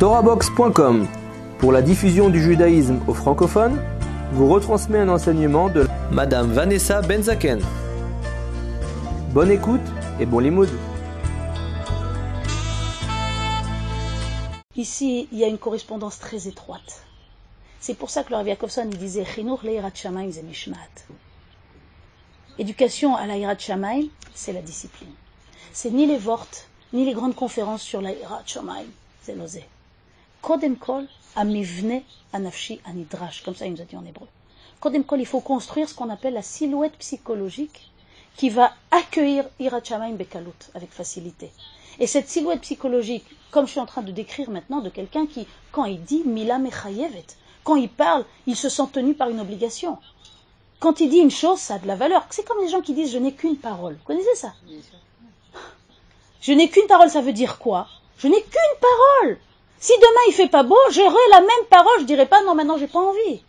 Torabox.com 0.00 1.06
pour 1.58 1.72
la 1.72 1.82
diffusion 1.82 2.30
du 2.30 2.42
judaïsme 2.42 3.00
aux 3.06 3.12
francophones 3.12 3.78
vous 4.32 4.48
retransmet 4.48 4.98
un 4.98 5.10
enseignement 5.10 5.68
de 5.68 5.86
Madame 6.10 6.50
Vanessa 6.50 7.02
Benzaken. 7.02 7.60
Bonne 9.34 9.50
écoute 9.50 9.82
et 10.18 10.24
bon 10.24 10.38
limoud. 10.38 10.70
Ici, 14.74 15.28
il 15.32 15.38
y 15.38 15.44
a 15.44 15.48
une 15.48 15.58
correspondance 15.58 16.18
très 16.18 16.48
étroite. 16.48 17.02
C'est 17.78 17.92
pour 17.92 18.08
ça 18.08 18.24
que 18.24 18.30
le 18.30 18.36
Rav 18.36 18.88
disait 18.96 19.26
Chinuch 19.26 19.62
leirat 19.62 19.92
shamaim 19.92 20.30
ze 20.30 20.40
mishmat. 20.40 20.78
Éducation 22.58 23.16
à 23.16 23.26
l'Airat 23.26 23.58
Shamaim, 23.58 24.04
c'est 24.34 24.54
la 24.54 24.62
discipline. 24.62 25.12
C'est 25.74 25.90
ni 25.90 26.06
les 26.06 26.16
vortes, 26.16 26.68
ni 26.94 27.04
les 27.04 27.12
grandes 27.12 27.34
conférences 27.34 27.82
sur 27.82 28.00
l'Airat 28.00 28.44
Shamaim, 28.46 28.86
c'est. 29.20 29.36
Kodem 30.42 30.76
kol, 30.76 31.06
amivne 31.36 32.02
anafshi 32.32 32.80
anidrash, 32.86 33.42
comme 33.42 33.54
ça 33.54 33.66
il 33.66 33.72
nous 33.72 33.80
a 33.80 33.84
dit 33.84 33.96
en 33.96 34.04
hébreu. 34.04 34.26
Kodem 34.80 35.04
kol, 35.04 35.20
il 35.20 35.26
faut 35.26 35.40
construire 35.40 35.88
ce 35.88 35.94
qu'on 35.94 36.10
appelle 36.10 36.34
la 36.34 36.42
silhouette 36.42 36.96
psychologique 36.98 37.90
qui 38.36 38.48
va 38.48 38.72
accueillir 38.90 39.44
Irat 39.58 39.84
Shamaim 39.84 40.14
bekalut, 40.14 40.70
avec 40.74 40.90
facilité. 40.90 41.50
Et 41.98 42.06
cette 42.06 42.28
silhouette 42.28 42.62
psychologique, 42.62 43.24
comme 43.50 43.66
je 43.66 43.72
suis 43.72 43.80
en 43.80 43.86
train 43.86 44.02
de 44.02 44.12
décrire 44.12 44.50
maintenant, 44.50 44.80
de 44.80 44.88
quelqu'un 44.88 45.26
qui, 45.26 45.46
quand 45.72 45.84
il 45.84 46.02
dit 46.02 46.22
Mila 46.24 46.58
Mechayevet, 46.58 47.26
quand 47.64 47.76
il 47.76 47.90
parle, 47.90 48.24
il 48.46 48.56
se 48.56 48.70
sent 48.70 48.88
tenu 48.92 49.14
par 49.14 49.28
une 49.28 49.40
obligation. 49.40 49.98
Quand 50.78 51.00
il 51.00 51.10
dit 51.10 51.18
une 51.18 51.30
chose, 51.30 51.58
ça 51.58 51.74
a 51.74 51.78
de 51.78 51.86
la 51.86 51.96
valeur. 51.96 52.24
C'est 52.30 52.46
comme 52.46 52.62
les 52.62 52.70
gens 52.70 52.80
qui 52.80 52.94
disent 52.94 53.12
je 53.12 53.18
n'ai 53.18 53.34
qu'une 53.34 53.56
parole. 53.56 53.94
Vous 53.94 54.04
connaissez 54.04 54.34
ça? 54.34 54.54
Je 56.40 56.52
n'ai 56.52 56.70
qu'une 56.70 56.86
parole, 56.86 57.10
ça 57.10 57.20
veut 57.20 57.34
dire 57.34 57.58
quoi? 57.58 57.86
Je 58.16 58.28
n'ai 58.28 58.40
qu'une 58.40 58.80
parole. 58.80 59.38
Si 59.80 59.92
demain 59.96 60.20
il 60.28 60.34
fait 60.34 60.48
pas 60.48 60.62
beau, 60.62 60.76
j'aurai 60.90 61.16
la 61.30 61.40
même 61.40 61.66
parole, 61.70 62.00
je 62.00 62.04
dirai 62.04 62.26
pas 62.26 62.42
non 62.42 62.54
maintenant 62.54 62.76
j'ai 62.76 62.86
pas 62.86 63.00
envie. 63.00 63.42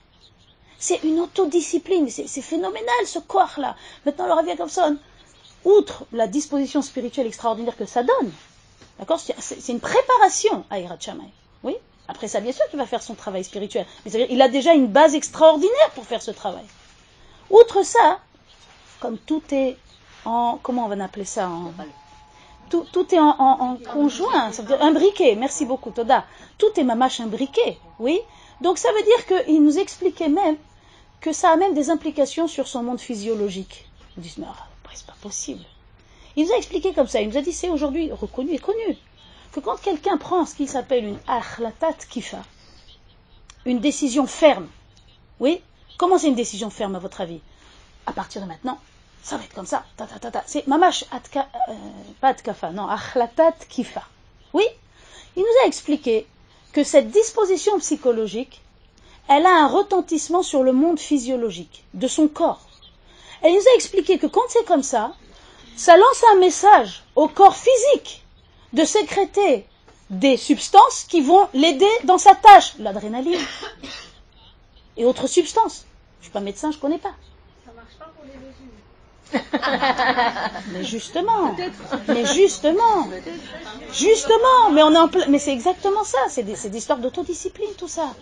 C'est 0.80 1.04
une 1.04 1.20
autodiscipline, 1.20 2.10
c'est 2.10 2.42
phénoménal 2.42 3.06
ce 3.06 3.20
corps-là. 3.20 3.76
Maintenant 4.06 4.28
le 4.28 4.34
Rav 4.34 4.48
Jacobson, 4.48 4.98
outre 5.66 6.06
la 6.14 6.28
disposition 6.28 6.82
spirituelle 6.82 7.28
extraordinaire 7.28 7.76
que 7.76 7.86
ça 7.86 8.02
donne, 8.02 8.32
d'accord 8.98 9.20
C'est 9.20 9.72
une 9.74 9.82
préparation 9.82 10.64
à 10.70 10.80
Irat. 10.80 10.98
Oui 11.64 11.76
Après 12.08 12.30
ça, 12.30 12.40
bien 12.40 12.54
sûr 12.54 12.66
qu'il 12.70 12.80
va 12.80 12.86
faire 12.86 13.04
son 13.04 13.14
travail 13.14 13.44
spirituel. 13.44 13.86
Mais 14.06 14.28
il 14.30 14.42
a 14.42 14.48
déjà 14.48 14.74
une 14.74 14.88
base 14.88 15.14
extraordinaire 15.14 15.92
pour 15.94 16.06
faire 16.06 16.22
ce 16.22 16.32
travail. 16.32 16.66
Outre 17.50 17.84
ça, 17.84 18.20
comme 19.02 19.18
tout 19.18 19.44
est 19.52 19.78
en, 20.24 20.60
comment 20.64 20.86
on 20.86 20.88
va 20.88 21.04
appeler 21.04 21.26
ça 21.26 21.50
tout, 22.92 23.14
est 23.16 23.20
en, 23.20 23.78
conjoint, 23.92 24.52
ça 24.52 24.62
veut 24.62 24.68
dire 24.70 24.82
imbriqué, 24.84 25.36
merci 25.36 25.66
beaucoup 25.66 25.92
Toda. 25.92 26.26
Tout 26.58 26.68
est 26.78 26.84
mamache 26.84 27.20
imbriqué, 27.20 27.78
oui. 28.00 28.20
Donc 28.62 28.78
ça 28.78 28.90
veut 28.94 29.04
dire 29.04 29.46
qu'il 29.46 29.64
nous 29.64 29.78
expliquait 29.78 30.30
même 30.30 30.56
que 31.20 31.34
ça 31.34 31.52
a 31.52 31.56
même 31.56 31.74
des 31.74 31.90
implications 31.90 32.48
sur 32.48 32.68
son 32.68 32.84
monde 32.84 33.00
physiologique. 33.00 33.86
Ils 34.18 34.24
disent, 34.24 34.38
mais 34.38 34.48
après 34.48 34.96
c'est 34.96 35.06
pas 35.06 35.16
possible. 35.22 35.64
Il 36.36 36.46
nous 36.46 36.52
a 36.54 36.58
expliqué 36.58 36.94
comme 36.94 37.08
ça, 37.08 37.22
il 37.22 37.30
nous 37.30 37.38
a 37.38 37.42
dit, 37.42 37.52
c'est 37.54 37.70
aujourd'hui 37.70 38.12
reconnu 38.12 38.54
et 38.54 38.60
connu, 38.60 38.98
que 39.52 39.60
quand 39.60 39.80
quelqu'un 39.80 40.18
prend 40.18 40.46
ce 40.46 40.56
qui 40.56 40.68
s'appelle 40.68 41.06
une 41.06 41.20
achlatat 41.28 41.94
kifa, 42.10 42.42
une 43.66 43.80
décision 43.80 44.26
ferme, 44.28 44.68
oui, 45.40 45.62
Comment 46.02 46.18
c'est 46.18 46.30
une 46.30 46.36
décision 46.36 46.72
ferme 46.72 46.96
à 46.96 47.00
votre 47.00 47.22
avis? 47.22 47.42
À 48.08 48.12
partir 48.12 48.42
de 48.42 48.48
maintenant, 48.48 48.80
ça 49.24 49.38
va 49.38 49.44
être 49.44 49.54
comme 49.54 49.66
ça. 49.66 49.84
Ta, 49.98 50.08
ta, 50.08 50.20
ta, 50.20 50.32
ta. 50.32 50.44
C'est 50.46 50.68
mamash 50.68 51.06
atka, 51.12 51.48
euh, 51.70 51.74
pas 52.20 52.30
atkafa, 52.30 52.72
non, 52.72 52.88
achlatat 52.88 53.56
kifa. 53.70 54.04
Oui, 54.54 54.66
il 55.36 55.42
nous 55.42 55.64
a 55.64 55.68
expliqué 55.68 56.28
que 56.74 56.84
cette 56.84 57.12
disposition 57.12 57.78
psychologique, 57.80 58.62
elle 59.28 59.46
a 59.46 59.64
un 59.64 59.68
retentissement 59.68 60.44
sur 60.44 60.64
le 60.64 60.74
monde 60.74 61.00
physiologique 61.00 61.84
de 61.94 62.08
son 62.08 62.28
corps. 62.28 62.62
Elle 63.42 63.54
nous 63.54 63.68
a 63.74 63.76
expliqué 63.76 64.18
que 64.18 64.28
quand 64.28 64.42
c'est 64.50 64.66
comme 64.66 64.84
ça, 64.84 65.14
ça 65.76 65.98
lance 65.98 66.24
un 66.34 66.40
message 66.40 67.04
au 67.16 67.28
corps 67.28 67.56
physique 67.56 68.24
de 68.74 68.84
sécréter 68.84 69.66
des 70.10 70.38
substances 70.38 71.06
qui 71.08 71.22
vont 71.22 71.48
l'aider 71.54 71.90
dans 72.04 72.18
sa 72.18 72.36
tâche, 72.36 72.74
l'adrénaline 72.80 73.40
et 74.98 75.06
autres 75.06 75.28
substances. 75.28 75.86
Je 76.20 76.26
suis 76.26 76.32
pas 76.34 76.42
médecin, 76.42 76.72
je 76.72 76.78
connais 76.78 76.98
pas. 76.98 77.14
Ça 77.66 77.72
marche 77.74 77.96
pas 77.98 78.12
pour 78.16 78.26
les 78.26 78.34
légumes. 78.34 78.72
mais 80.74 80.84
justement, 80.84 81.56
mais 82.08 82.26
justement, 82.26 83.08
justement, 83.94 84.72
mais 84.74 84.84
on 84.84 84.94
est 84.94 84.98
en 84.98 85.08
plein, 85.08 85.26
mais 85.28 85.40
c'est 85.40 85.54
exactement 85.54 86.04
ça, 86.04 86.18
c'est 86.30 86.44
des, 86.44 86.56
des 86.70 86.78
histoires 86.78 87.00
d'autodiscipline 87.00 87.74
tout 87.78 87.88
ça. 87.88 88.14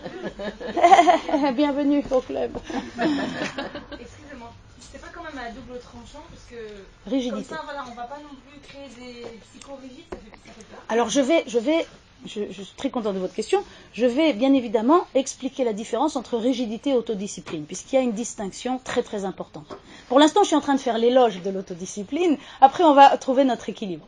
Bienvenue 1.53 2.03
au 2.11 2.21
club. 2.21 2.51
Excusez-moi, 2.99 4.53
c'est 4.91 5.01
pas 5.01 5.07
quand 5.13 5.23
même 5.23 5.37
à 5.39 5.49
double 5.51 5.79
tranchant 5.79 6.23
parce 6.29 6.45
que 6.49 7.09
rigidité. 7.09 7.49
Comme 7.49 7.57
ça, 7.57 7.63
voilà, 7.63 7.85
on 7.91 7.95
va 7.95 8.03
pas 8.03 8.19
non 8.19 8.35
plus 8.47 8.59
créer 8.61 8.89
des 8.99 9.39
psychorigides, 9.51 10.05
ça 10.11 10.17
fait, 10.17 10.47
ça 10.47 10.53
fait 10.53 10.63
peur. 10.65 10.79
Alors 10.89 11.09
je 11.09 11.21
vais, 11.21 11.43
je 11.47 11.57
vais 11.57 11.87
je, 12.25 12.41
je, 12.51 12.61
suis 12.61 12.75
très 12.75 12.89
content 12.89 13.13
de 13.13 13.19
votre 13.19 13.33
question. 13.33 13.63
Je 13.93 14.05
vais 14.05 14.33
bien 14.33 14.53
évidemment 14.53 15.05
expliquer 15.15 15.63
la 15.63 15.73
différence 15.73 16.15
entre 16.15 16.37
rigidité 16.37 16.91
et 16.91 16.93
autodiscipline, 16.93 17.65
puisqu'il 17.65 17.95
y 17.95 17.99
a 17.99 18.01
une 18.01 18.11
distinction 18.11 18.79
très 18.83 19.03
très 19.03 19.25
importante. 19.25 19.77
Pour 20.07 20.19
l'instant, 20.19 20.41
je 20.43 20.47
suis 20.47 20.55
en 20.55 20.61
train 20.61 20.75
de 20.75 20.79
faire 20.79 20.97
l'éloge 20.97 21.41
de 21.41 21.49
l'autodiscipline. 21.49 22.37
Après, 22.61 22.83
on 22.83 22.93
va 22.93 23.17
trouver 23.17 23.43
notre 23.43 23.69
équilibre. 23.69 24.05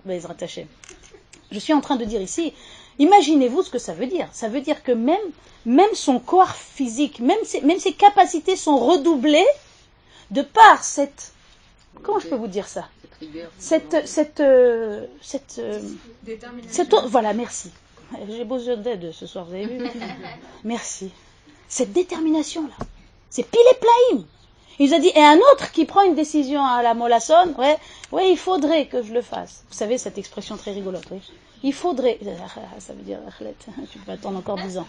Je 1.52 1.60
suis 1.60 1.74
en 1.74 1.82
train 1.82 1.96
de 1.96 2.06
dire 2.06 2.22
ici, 2.22 2.54
imaginez-vous 3.00 3.64
ce 3.64 3.70
que 3.70 3.80
ça 3.80 3.94
veut 3.94 4.08
dire. 4.08 4.28
Ça 4.32 4.48
veut 4.48 4.62
dire 4.62 4.84
que 4.84 4.92
même, 4.92 5.18
même 5.66 5.94
son 5.94 6.20
corps 6.20 6.56
physique, 6.56 7.20
même 7.20 7.44
ses, 7.44 7.62
même 7.62 7.80
ses 7.80 7.94
capacités 7.94 8.56
sont 8.56 8.78
redoublées 8.78 9.48
de 10.32 10.42
par 10.42 10.84
cette... 10.84 11.34
Comment 12.04 12.20
je 12.20 12.28
peux 12.28 12.36
vous 12.36 12.48
dire 12.48 12.68
ça? 12.68 12.88
Cette, 13.60 14.08
cette, 14.08 14.40
euh, 14.40 15.06
cette, 15.22 15.60
euh, 15.60 15.80
cette, 16.68 16.96
voilà, 17.06 17.34
merci. 17.34 17.70
J'ai 18.30 18.46
besoin 18.46 18.78
d'aide 18.78 19.12
ce 19.12 19.26
soir, 19.26 19.46
vous 19.46 19.54
avez 19.54 19.66
vu 19.66 19.90
Merci. 20.64 21.12
Cette 21.68 21.94
détermination-là, 21.94 22.86
c'est 23.30 23.50
pile 23.50 23.62
et 23.72 23.76
plaïm. 23.76 24.26
Il 24.80 24.90
nous 24.90 24.96
a 24.96 25.00
dit, 25.00 25.12
et 25.14 25.24
un 25.24 25.38
autre 25.38 25.72
qui 25.72 25.86
prend 25.86 26.02
une 26.04 26.16
décision 26.16 26.66
à 26.66 26.82
la 26.82 26.94
mollassonne, 26.94 27.54
ouais, 27.58 27.78
ouais, 28.12 28.32
il 28.32 28.38
faudrait 28.38 28.88
que 28.88 29.04
je 29.04 29.14
le 29.14 29.22
fasse. 29.22 29.64
Vous 29.70 29.76
savez, 29.76 29.98
cette 29.98 30.18
expression 30.18 30.58
très 30.58 30.72
rigolote, 30.72 31.06
oui. 31.12 31.22
Il 31.64 31.74
faudrait, 31.74 32.18
ça 32.80 32.94
veut 32.94 33.04
dire, 33.04 33.20
tu 33.92 34.00
peux 34.00 34.12
attendre 34.12 34.40
encore 34.40 34.58
dix 34.58 34.78
ans. 34.78 34.88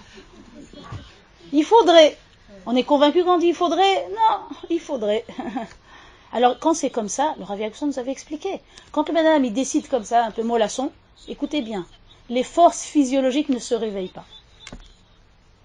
Il 1.53 1.65
faudrait. 1.65 2.16
On 2.65 2.77
est 2.77 2.84
convaincu 2.84 3.25
quand 3.25 3.37
on 3.37 3.38
dit 3.38 3.49
il 3.49 3.55
faudrait 3.55 4.09
Non, 4.11 4.56
il 4.71 4.81
faudrait. 4.81 5.25
Alors, 6.32 6.59
quand 6.59 6.72
c'est 6.72 6.91
comme 6.91 7.09
ça, 7.09 7.34
le 7.38 7.44
Rav 7.44 7.61
nous 7.82 7.99
avait 7.99 8.11
expliqué. 8.11 8.61
Quand 8.91 9.06
le 9.09 9.15
madame, 9.15 9.44
il 9.44 9.53
décide 9.53 9.88
comme 9.88 10.05
ça, 10.05 10.25
un 10.25 10.31
peu 10.31 10.43
mollasson, 10.43 10.91
écoutez 11.28 11.61
bien, 11.61 11.87
les 12.28 12.43
forces 12.43 12.83
physiologiques 12.83 13.49
ne 13.49 13.59
se 13.59 13.75
réveillent 13.75 14.09
pas. 14.09 14.25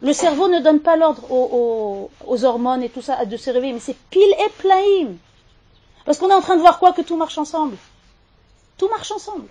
Le 0.02 0.14
cerveau 0.14 0.48
ne 0.48 0.60
donne 0.60 0.80
pas 0.80 0.96
l'ordre 0.96 1.32
aux, 1.32 2.46
hormones 2.46 2.84
et 2.84 2.90
tout 2.90 3.02
ça 3.02 3.26
de 3.26 3.38
se 3.38 3.50
réveiller, 3.50 3.74
mais 3.74 3.80
c'est 3.80 3.98
pile 4.10 4.34
et 4.46 4.50
plaïm. 4.60 5.18
Parce 6.06 6.18
qu'on 6.20 6.30
est 6.30 6.34
en 6.34 6.42
train 6.42 6.56
de 6.56 6.62
voir 6.62 6.80
quoi 6.80 6.94
Que 6.94 7.02
tout 7.02 7.18
marche 7.18 7.38
ensemble. 7.38 7.78
Tout 8.78 8.90
marche 8.90 9.12
ensemble. 9.12 9.48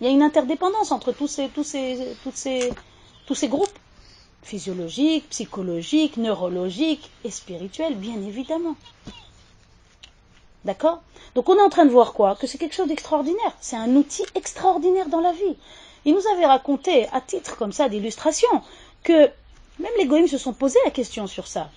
Il 0.00 0.06
y 0.06 0.10
a 0.10 0.12
une 0.12 0.22
interdépendance 0.22 0.92
entre 0.92 1.12
tous 1.12 1.26
ces, 1.26 1.48
tous 1.48 1.64
ces 1.64 3.48
groupes. 3.48 3.78
Physiologiques, 4.42 5.28
psychologiques, 5.30 6.16
neurologiques 6.16 7.10
et 7.24 7.30
spirituels, 7.30 7.96
bien 7.96 8.16
évidemment. 8.22 8.76
D'accord? 10.64 11.02
Donc 11.34 11.48
on 11.48 11.56
est 11.56 11.62
en 11.62 11.70
train 11.70 11.86
de 11.86 11.90
voir 11.90 12.12
quoi? 12.12 12.36
Que 12.36 12.46
c'est 12.46 12.58
quelque 12.58 12.74
chose 12.74 12.88
d'extraordinaire. 12.88 13.52
C'est 13.60 13.76
un 13.76 13.94
outil 13.96 14.24
extraordinaire 14.34 15.08
dans 15.08 15.20
la 15.20 15.32
vie. 15.32 15.56
Il 16.08 16.14
nous 16.14 16.26
avait 16.32 16.46
raconté, 16.46 17.06
à 17.12 17.20
titre 17.20 17.58
comme 17.58 17.72
ça 17.72 17.90
d'illustration, 17.90 18.48
que 19.02 19.28
même 19.78 19.92
les 19.98 20.06
goïms 20.06 20.26
se 20.26 20.38
sont 20.38 20.54
posé 20.54 20.78
la 20.86 20.90
question 20.90 21.26
sur 21.26 21.46
ça. 21.46 21.68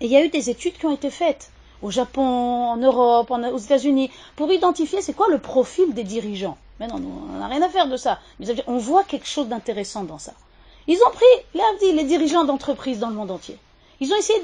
Il 0.00 0.06
y 0.06 0.16
a 0.16 0.24
eu 0.24 0.28
des 0.28 0.48
études 0.48 0.78
qui 0.78 0.86
ont 0.86 0.94
été 0.94 1.10
faites 1.10 1.50
au 1.82 1.90
Japon, 1.90 2.22
en 2.22 2.76
Europe, 2.76 3.32
aux 3.32 3.58
États-Unis, 3.58 4.12
pour 4.36 4.52
identifier 4.52 5.02
c'est 5.02 5.12
quoi 5.12 5.26
le 5.28 5.40
profil 5.40 5.92
des 5.92 6.04
dirigeants. 6.04 6.56
Mais 6.78 6.86
non, 6.86 7.02
on 7.34 7.38
n'a 7.40 7.48
rien 7.48 7.62
à 7.62 7.68
faire 7.68 7.88
de 7.88 7.96
ça. 7.96 8.20
Mais 8.38 8.46
on 8.68 8.78
voit 8.78 9.02
quelque 9.02 9.26
chose 9.26 9.48
d'intéressant 9.48 10.04
dans 10.04 10.20
ça. 10.20 10.34
Ils 10.86 11.00
ont 11.04 11.10
pris 11.10 11.64
les 11.82 12.04
dirigeants 12.04 12.44
d'entreprises 12.44 13.00
dans 13.00 13.08
le 13.08 13.16
monde 13.16 13.32
entier. 13.32 13.58
Ils 13.98 14.12
ont 14.12 14.16
essayé 14.16 14.38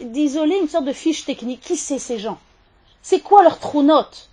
d'isoler 0.00 0.58
une 0.58 0.68
sorte 0.68 0.86
de 0.86 0.92
fiche 0.92 1.24
technique. 1.24 1.60
Qui 1.60 1.76
c'est 1.76 2.00
ces 2.00 2.18
gens? 2.18 2.40
C'est 3.02 3.20
quoi 3.20 3.44
leur 3.44 3.60
trou 3.60 3.84
note 3.84 4.30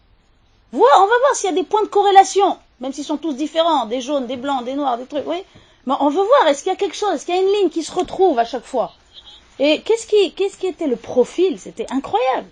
On 0.73 0.79
va 0.79 1.05
voir 1.05 1.35
s'il 1.35 1.51
y 1.51 1.53
a 1.53 1.55
des 1.55 1.63
points 1.63 1.83
de 1.83 1.89
corrélation 1.89 2.57
même 2.79 2.93
s'ils 2.93 3.03
sont 3.03 3.17
tous 3.17 3.33
différents, 3.33 3.85
des 3.85 4.01
jaunes, 4.01 4.27
des 4.27 4.37
blancs, 4.37 4.63
des 4.63 4.73
noirs, 4.73 4.97
des 4.97 5.05
trucs, 5.05 5.27
oui. 5.27 5.43
Mais 5.85 5.95
on 5.99 6.09
veut 6.09 6.23
voir, 6.23 6.47
est-ce 6.47 6.63
qu'il 6.63 6.71
y 6.71 6.75
a 6.75 6.77
quelque 6.77 6.95
chose, 6.95 7.13
est-ce 7.13 7.25
qu'il 7.25 7.35
y 7.35 7.37
a 7.37 7.41
une 7.41 7.53
ligne 7.53 7.69
qui 7.69 7.83
se 7.83 7.91
retrouve 7.91 8.37
à 8.39 8.45
chaque 8.45 8.65
fois 8.65 8.93
Et 9.59 9.81
qu'est-ce 9.81 10.07
qui, 10.07 10.33
qu'est-ce 10.33 10.57
qui 10.57 10.67
était 10.67 10.87
le 10.87 10.95
profil? 10.95 11.59
C'était 11.59 11.91
incroyable. 11.91 12.47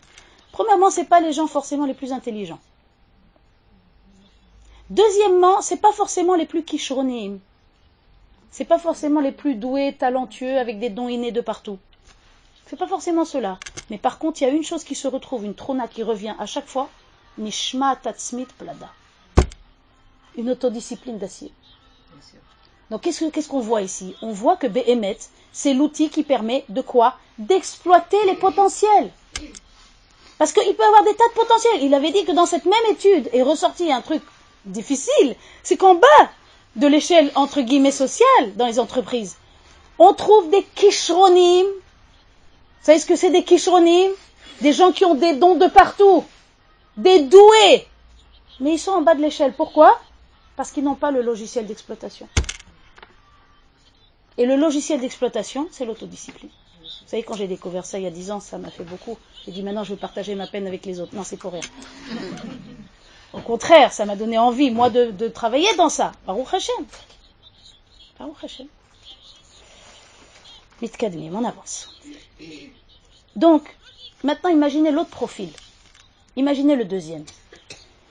Premièrement, 0.52 0.90
c'est 0.90 1.06
pas 1.06 1.20
les 1.20 1.34
gens 1.34 1.48
forcément 1.48 1.86
les 1.86 1.94
plus 1.94 2.12
intelligents. 2.12 2.60
Deuxièmement, 4.90 5.62
c'est 5.62 5.82
pas 5.82 5.92
forcément 5.92 6.36
les 6.36 6.46
plus 6.46 6.64
kishronim. 6.64 7.40
C'est 8.52 8.66
pas 8.66 8.80
forcément 8.80 9.20
les 9.20 9.34
plus 9.34 9.56
doués, 9.56 9.96
talentueux, 9.98 10.58
avec 10.58 10.80
des 10.80 10.90
dons 10.90 11.10
innés 11.10 11.32
de 11.32 11.42
partout. 11.42 11.78
C'est 12.68 12.78
pas 12.78 12.88
forcément 12.88 13.26
cela. 13.26 13.60
Mais 13.90 13.98
par 13.98 14.18
contre, 14.18 14.42
il 14.42 14.46
y 14.46 14.48
a 14.48 14.54
une 14.54 14.64
chose 14.64 14.84
qui 14.84 14.96
se 14.96 15.08
retrouve, 15.08 15.46
une 15.46 15.56
trona 15.56 15.88
qui 15.88 16.04
revient 16.04 16.36
à 16.40 16.46
chaque 16.46 16.68
fois. 16.68 16.90
Nishma 17.38 17.98
tatsmit 17.98 18.48
plada. 18.58 18.90
Une 20.38 20.52
autodiscipline 20.52 21.18
d'acier. 21.18 21.52
Donc 22.90 23.02
qu'est-ce 23.02 23.50
qu'on 23.50 23.60
voit 23.60 23.82
ici? 23.82 24.16
On 24.22 24.32
voit 24.32 24.56
que 24.56 24.68
Behemet, 24.68 25.18
c'est 25.52 25.74
l'outil 25.74 26.10
qui 26.10 26.24
permet 26.24 26.64
de 26.70 26.82
quoi? 26.82 27.16
D'exploiter 27.38 28.18
les 28.28 28.36
potentiels. 28.36 29.12
Parce 30.38 30.54
qu'il 30.54 30.76
peut 30.76 30.86
avoir 30.86 31.04
des 31.04 31.16
tas 31.16 31.28
de 31.28 31.34
potentiels. 31.34 31.84
Il 31.84 31.94
avait 31.94 32.12
dit 32.12 32.24
que 32.24 32.32
dans 32.32 32.46
cette 32.46 32.66
même 32.66 32.74
étude 32.92 33.30
est 33.34 33.42
ressorti 33.42 33.92
un 33.92 34.02
truc 34.02 34.22
difficile, 34.66 35.36
c'est 35.64 35.78
qu'en 35.78 35.96
bas 35.96 36.30
de 36.76 36.88
l'échelle 36.88 37.32
entre 37.36 37.62
guillemets 37.62 37.92
sociale 37.92 38.56
dans 38.56 38.68
les 38.68 38.80
entreprises, 38.80 39.38
on 39.98 40.14
trouve 40.14 40.50
des 40.50 40.64
kishronim. 40.76 41.66
Vous 41.66 42.86
savez 42.86 43.00
ce 43.00 43.06
que 43.06 43.16
c'est 43.16 43.32
des 43.32 43.44
kishronim 43.44 44.12
Des 44.62 44.74
gens 44.74 44.92
qui 44.92 45.04
ont 45.04 45.16
des 45.16 45.34
dons 45.34 45.56
de 45.56 45.68
partout, 45.68 46.24
des 46.96 47.22
doués. 47.22 47.88
Mais 48.60 48.74
ils 48.74 48.80
sont 48.80 48.92
en 48.92 49.02
bas 49.02 49.16
de 49.16 49.22
l'échelle. 49.22 49.54
Pourquoi? 49.54 50.00
Parce 50.58 50.72
qu'ils 50.72 50.84
n'ont 50.84 50.96
pas 50.96 51.12
le 51.12 51.22
logiciel 51.22 51.68
d'exploitation. 51.68 52.28
Et 54.38 54.46
le 54.46 54.56
logiciel 54.56 55.00
d'exploitation, 55.00 55.68
c'est 55.72 55.86
l'autodiscipline. 55.86 56.50
Vous 56.82 57.08
savez, 57.10 57.24
quand 57.24 57.36
j'ai 57.36 57.48
découvert 57.48 57.86
ça 57.86 58.00
il 58.00 58.04
y 58.04 58.08
a 58.08 58.12
dix 58.12 58.32
ans, 58.32 58.40
ça 58.40 58.58
m'a 58.58 58.72
fait 58.72 58.84
beaucoup. 58.84 59.18
J'ai 59.46 59.52
dit 59.52 59.62
maintenant 59.62 59.84
je 59.84 59.94
vais 59.94 60.00
partager 60.00 60.36
ma 60.36 60.48
peine 60.48 60.68
avec 60.68 60.86
les 60.86 61.00
autres. 61.00 61.16
Non, 61.16 61.24
c'est 61.24 61.38
pour 61.38 61.54
rien. 61.54 61.62
Au 63.34 63.40
contraire, 63.40 63.94
ça 63.94 64.06
m'a 64.06 64.16
donné 64.16 64.38
envie, 64.40 64.72
moi, 64.72 64.90
de, 64.90 65.28
travailler 65.28 65.74
dans 65.76 65.90
ça. 65.90 66.12
Baruch 66.26 66.54
Hashem. 66.54 66.86
Baruch 68.20 68.44
Hashem. 68.44 68.68
Mitkadmim, 70.82 71.36
on 71.36 71.46
avance. 71.46 71.90
Donc, 73.36 73.76
maintenant 74.24 74.50
imaginez 74.50 74.92
l'autre 74.92 75.12
profil. 75.12 75.50
Imaginez 76.36 76.76
le 76.76 76.86
deuxième. 76.86 77.26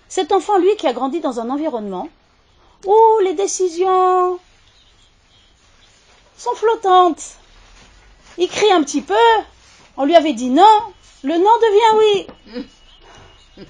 Cet 0.08 0.30
enfant, 0.30 0.58
lui, 0.58 0.74
qui 0.78 0.86
a 0.86 0.92
grandi 0.92 1.20
dans 1.20 1.40
un 1.40 1.50
environnement 1.50 2.08
où 2.84 2.94
les 3.22 3.34
décisions 3.34 4.38
sont 6.36 6.54
flottantes. 6.54 7.36
Il 8.38 8.48
crie 8.48 8.70
un 8.72 8.82
petit 8.82 9.02
peu, 9.02 9.14
on 9.96 10.04
lui 10.04 10.14
avait 10.14 10.34
dit 10.34 10.50
non, 10.50 10.78
le 11.22 11.34
non 11.34 11.50
devient 11.62 12.26
oui. 12.46 12.64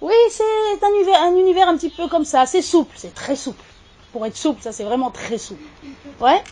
Oui, 0.00 0.14
c'est 0.30 0.44
un 0.82 0.94
univers, 0.94 1.22
un 1.22 1.36
univers 1.36 1.68
un 1.68 1.76
petit 1.76 1.90
peu 1.90 2.06
comme 2.08 2.24
ça, 2.24 2.46
c'est 2.46 2.62
souple, 2.62 2.94
c'est 2.96 3.14
très 3.14 3.34
souple. 3.34 3.64
Pour 4.12 4.24
être 4.24 4.36
souple, 4.36 4.62
ça 4.62 4.72
c'est 4.72 4.84
vraiment 4.84 5.10
très 5.10 5.38
souple. 5.38 5.64
Ouais. 6.20 6.42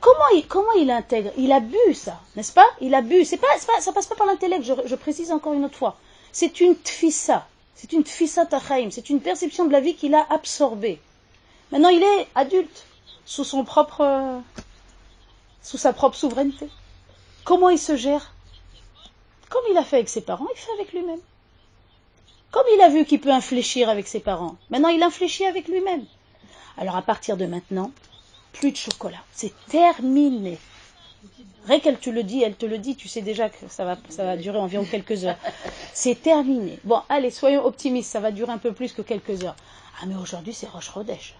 Comment 0.00 0.28
il, 0.34 0.46
comment 0.46 0.72
il 0.78 0.90
intègre? 0.90 1.30
Il 1.36 1.52
a 1.52 1.60
bu 1.60 1.94
ça, 1.94 2.18
n'est-ce 2.34 2.52
pas? 2.52 2.64
Il 2.80 2.94
a 2.94 3.02
bu. 3.02 3.24
C'est 3.26 3.36
pas, 3.36 3.46
pas, 3.66 3.80
ça 3.80 3.92
passe 3.92 4.06
pas 4.06 4.14
par 4.14 4.26
l'intellect. 4.26 4.64
Je, 4.64 4.72
je, 4.86 4.94
précise 4.94 5.30
encore 5.30 5.52
une 5.52 5.64
autre 5.64 5.76
fois. 5.76 5.96
C'est 6.32 6.60
une 6.60 6.74
tfissa. 6.74 7.46
C'est 7.80 7.94
une 7.94 8.04
tfissa 8.04 8.44
tachaim. 8.44 8.90
C'est 8.90 9.08
une 9.08 9.22
perception 9.22 9.64
de 9.64 9.72
la 9.72 9.80
vie 9.80 9.94
qu'il 9.94 10.14
a 10.14 10.26
absorbée. 10.28 11.00
Maintenant, 11.72 11.88
il 11.88 12.02
est 12.02 12.28
adulte, 12.34 12.84
sous 13.24 13.42
son 13.42 13.64
propre, 13.64 14.42
sous 15.62 15.78
sa 15.78 15.94
propre 15.94 16.14
souveraineté. 16.14 16.68
Comment 17.42 17.70
il 17.70 17.78
se 17.78 17.96
gère? 17.96 18.34
Comme 19.48 19.62
il 19.70 19.78
a 19.78 19.82
fait 19.82 19.96
avec 19.96 20.10
ses 20.10 20.20
parents, 20.20 20.46
il 20.54 20.60
fait 20.60 20.72
avec 20.72 20.92
lui-même. 20.92 21.20
Comme 22.50 22.66
il 22.74 22.82
a 22.82 22.90
vu 22.90 23.06
qu'il 23.06 23.18
peut 23.18 23.32
infléchir 23.32 23.88
avec 23.88 24.06
ses 24.06 24.20
parents, 24.20 24.56
maintenant 24.68 24.90
il 24.90 25.02
infléchit 25.02 25.46
avec 25.46 25.66
lui-même. 25.66 26.04
Alors 26.76 26.96
à 26.96 27.02
partir 27.02 27.38
de 27.38 27.46
maintenant, 27.46 27.92
plus 28.52 28.72
de 28.72 28.76
chocolat. 28.76 29.24
C'est 29.32 29.54
terminé. 29.68 30.58
Rien 31.66 31.80
qu'elle 31.80 31.98
te 31.98 32.10
le 32.10 32.22
dit, 32.22 32.42
elle 32.42 32.56
te 32.56 32.66
le 32.66 32.78
dit, 32.78 32.96
tu 32.96 33.08
sais 33.08 33.20
déjà 33.20 33.48
que 33.48 33.68
ça 33.68 33.84
va, 33.84 33.96
ça 34.08 34.24
va 34.24 34.36
durer 34.36 34.58
environ 34.58 34.84
quelques 34.84 35.24
heures. 35.24 35.36
C'est 35.92 36.20
terminé. 36.20 36.78
Bon, 36.84 37.00
allez, 37.08 37.30
soyons 37.30 37.64
optimistes, 37.64 38.10
ça 38.10 38.20
va 38.20 38.30
durer 38.30 38.52
un 38.52 38.58
peu 38.58 38.72
plus 38.72 38.92
que 38.92 39.02
quelques 39.02 39.44
heures. 39.44 39.56
Ah, 40.00 40.06
mais 40.06 40.14
aujourd'hui, 40.14 40.54
c'est 40.54 40.68
Roche 40.68 40.88
Rodèche. 40.88 41.34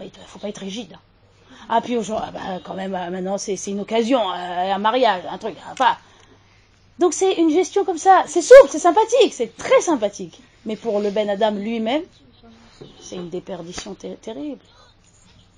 Il 0.00 0.04
ne 0.04 0.10
faut 0.26 0.38
pas 0.38 0.48
être 0.48 0.58
rigide. 0.58 0.96
Ah, 1.68 1.80
puis 1.80 1.96
aujourd'hui, 1.96 2.28
ah, 2.28 2.32
bah, 2.32 2.60
quand 2.64 2.74
même, 2.74 2.94
euh, 2.94 3.10
maintenant, 3.10 3.38
c'est 3.38 3.56
une 3.66 3.80
occasion, 3.80 4.20
euh, 4.20 4.72
un 4.72 4.78
mariage, 4.78 5.22
un 5.30 5.38
truc. 5.38 5.56
Enfin, 5.70 5.96
donc 6.98 7.12
c'est 7.12 7.34
une 7.34 7.50
gestion 7.50 7.84
comme 7.84 7.98
ça. 7.98 8.24
C'est 8.26 8.42
souple, 8.42 8.68
c'est 8.70 8.78
sympathique, 8.78 9.32
c'est 9.32 9.56
très 9.56 9.80
sympathique. 9.80 10.40
Mais 10.64 10.76
pour 10.76 11.00
le 11.00 11.10
Ben 11.10 11.28
Adam 11.28 11.52
lui-même, 11.52 12.02
c'est 13.00 13.16
une 13.16 13.28
déperdition 13.28 13.96
terrible. 14.22 14.60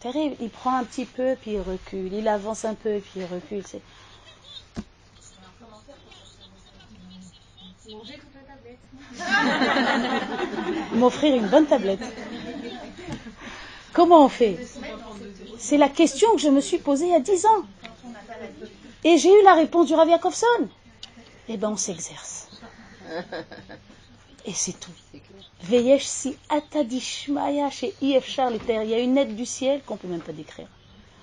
Terrible. 0.00 0.36
Il 0.40 0.50
prend 0.50 0.76
un 0.76 0.84
petit 0.84 1.04
peu, 1.04 1.36
puis 1.40 1.52
il 1.52 1.60
recule. 1.60 2.12
Il 2.12 2.28
avance 2.28 2.64
un 2.64 2.74
peu, 2.74 3.00
puis 3.00 3.20
il 3.20 3.24
recule. 3.24 3.64
C'est... 3.66 3.82
M'offrir 10.94 11.34
une 11.34 11.48
bonne 11.48 11.66
tablette. 11.66 12.00
Comment 13.92 14.24
on 14.24 14.28
fait? 14.28 14.58
C'est 15.58 15.78
la 15.78 15.88
question 15.88 16.34
que 16.34 16.40
je 16.40 16.48
me 16.48 16.60
suis 16.60 16.78
posée 16.78 17.06
il 17.06 17.12
y 17.12 17.14
a 17.14 17.20
dix 17.20 17.46
ans. 17.46 17.64
Et 19.04 19.16
j'ai 19.18 19.30
eu 19.30 19.44
la 19.44 19.54
réponse 19.54 19.86
du 19.86 19.94
Rav 19.94 20.08
Yakovson 20.08 20.68
eh 21.48 21.56
bien 21.56 21.70
on 21.70 21.76
s'exerce. 21.76 22.48
Et 24.46 24.52
c'est 24.52 24.78
tout. 24.78 24.92
Veyesh 25.62 26.04
si 26.04 26.36
atadishmaya 26.48 27.70
chez 27.70 27.94
IFchar 28.00 28.50
les 28.50 28.58
terres. 28.58 28.82
Il 28.84 28.90
y 28.90 28.94
a 28.94 28.98
une 28.98 29.18
aide 29.18 29.34
du 29.34 29.44
ciel 29.44 29.82
qu'on 29.84 29.94
ne 29.94 29.98
peut 29.98 30.08
même 30.08 30.20
pas 30.20 30.32
décrire. 30.32 30.66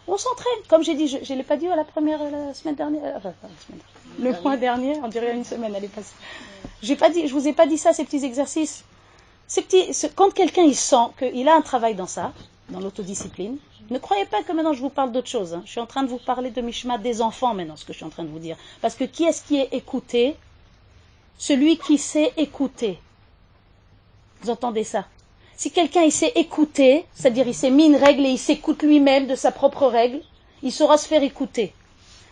On 0.08 0.18
s'entraîne. 0.18 0.60
Comme 0.68 0.84
j'ai 0.84 0.96
dit, 0.96 1.08
je 1.08 1.18
ne 1.18 1.38
l'ai 1.38 1.44
pas 1.44 1.58
dit 1.58 1.68
à 1.68 1.76
la 1.76 1.84
première 1.84 2.24
la 2.24 2.54
semaine 2.54 2.76
dernière. 2.76 3.16
Enfin, 3.18 3.34
la 3.42 3.50
semaine, 3.66 3.82
le 4.20 4.42
mois 4.42 4.58
dernier, 4.58 5.00
on 5.04 5.08
dirait 5.08 5.36
une 5.36 5.44
semaine, 5.44 5.74
elle 5.76 5.86
est 5.86 5.88
passée. 5.88 6.14
J'ai 6.82 6.96
pas 6.96 7.10
dit, 7.10 7.28
je 7.28 7.34
vous 7.34 7.48
ai 7.48 7.54
pas 7.54 7.66
dit 7.66 7.78
ça, 7.78 7.94
ces 7.94 8.06
petits 8.06 8.24
exercices. 8.24 8.84
Ces 9.48 9.62
petits, 9.62 9.92
quand 10.16 10.34
quelqu'un 10.34 10.64
il 10.64 10.76
sent 10.76 11.08
qu'il 11.18 11.48
a 11.48 11.56
un 11.56 11.62
travail 11.62 11.96
dans 11.96 12.08
ça, 12.08 12.34
dans 12.70 12.80
l'autodiscipline, 12.80 13.58
ne 13.90 14.00
croyez 14.00 14.26
pas 14.26 14.42
que 14.44 14.52
maintenant 14.52 14.74
je 14.74 14.82
vous 14.82 14.90
parle 14.90 15.12
d'autre 15.12 15.28
chose. 15.28 15.54
Hein. 15.54 15.62
Je 15.66 15.72
suis 15.72 15.80
en 15.80 15.86
train 15.86 16.04
de 16.04 16.10
vous 16.10 16.18
parler 16.18 16.50
de 16.50 16.62
Mishma 16.62 16.98
des 16.98 17.22
enfants 17.22 17.54
maintenant, 17.54 17.76
ce 17.76 17.86
que 17.86 17.94
je 17.94 17.98
suis 17.98 18.06
en 18.06 18.10
train 18.10 18.24
de 18.24 18.30
vous 18.30 18.40
dire. 18.40 18.58
Parce 18.82 18.96
que 18.96 19.04
qui 19.04 19.24
est-ce 19.24 19.44
qui 19.44 19.58
est 19.58 19.70
écouté? 19.74 20.36
Celui 21.38 21.78
qui 21.78 21.98
sait 21.98 22.34
écouter. 22.38 23.00
Vous 24.42 24.50
entendez 24.50 24.84
ça? 24.84 25.06
Si 25.58 25.72
quelqu'un 25.72 26.04
il 26.04 26.12
sait 26.12 26.34
écouter, 26.36 27.06
c'est-à-dire 27.14 27.48
il 27.48 27.54
s'est 27.54 27.70
mis 27.70 27.86
une 27.86 27.96
règle 27.96 28.26
et 28.26 28.30
il 28.30 28.38
s'écoute 28.38 28.84
lui-même 28.84 29.28
de 29.28 29.36
sa 29.36 29.52
propre 29.52 29.88
règle, 29.88 30.22
il 30.64 30.72
saura 30.72 30.98
se 30.98 31.08
faire 31.08 31.24
écouter. 31.24 31.74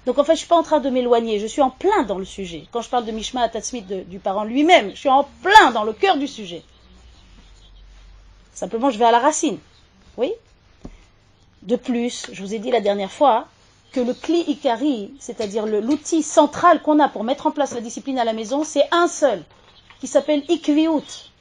Donc 0.05 0.17
en 0.17 0.23
fait, 0.23 0.33
je 0.33 0.39
suis 0.39 0.47
pas 0.47 0.57
en 0.57 0.63
train 0.63 0.81
de 0.81 0.89
m'éloigner, 0.89 1.39
je 1.39 1.47
suis 1.47 1.61
en 1.61 1.69
plein 1.69 2.03
dans 2.03 2.17
le 2.17 2.25
sujet. 2.25 2.65
Quand 2.71 2.81
je 2.81 2.89
parle 2.89 3.05
de 3.05 3.11
Mishma 3.11 3.41
Atatsmith 3.41 3.87
du 4.09 4.19
parent 4.19 4.43
lui-même, 4.43 4.91
je 4.91 4.99
suis 4.99 5.09
en 5.09 5.25
plein 5.41 5.71
dans 5.71 5.85
le 5.85 5.93
cœur 5.93 6.17
du 6.17 6.27
sujet. 6.27 6.61
Simplement, 8.53 8.89
je 8.89 8.99
vais 8.99 9.05
à 9.05 9.11
la 9.11 9.19
racine. 9.19 9.57
Oui? 10.17 10.31
De 11.61 11.77
plus, 11.77 12.27
je 12.33 12.43
vous 12.43 12.53
ai 12.53 12.59
dit 12.59 12.71
la 12.71 12.81
dernière 12.81 13.11
fois 13.11 13.47
que 13.93 14.01
le 14.01 14.13
cli 14.13 14.41
ikari, 14.41 15.13
c'est-à-dire 15.19 15.65
l'outil 15.65 16.23
central 16.23 16.81
qu'on 16.81 16.99
a 16.99 17.07
pour 17.07 17.23
mettre 17.23 17.47
en 17.47 17.51
place 17.51 17.73
la 17.73 17.81
discipline 17.81 18.19
à 18.19 18.25
la 18.25 18.33
maison, 18.33 18.63
c'est 18.63 18.87
un 18.91 19.07
seul, 19.07 19.43
qui 20.01 20.07
s'appelle 20.07 20.43
ikviut. 20.49 21.31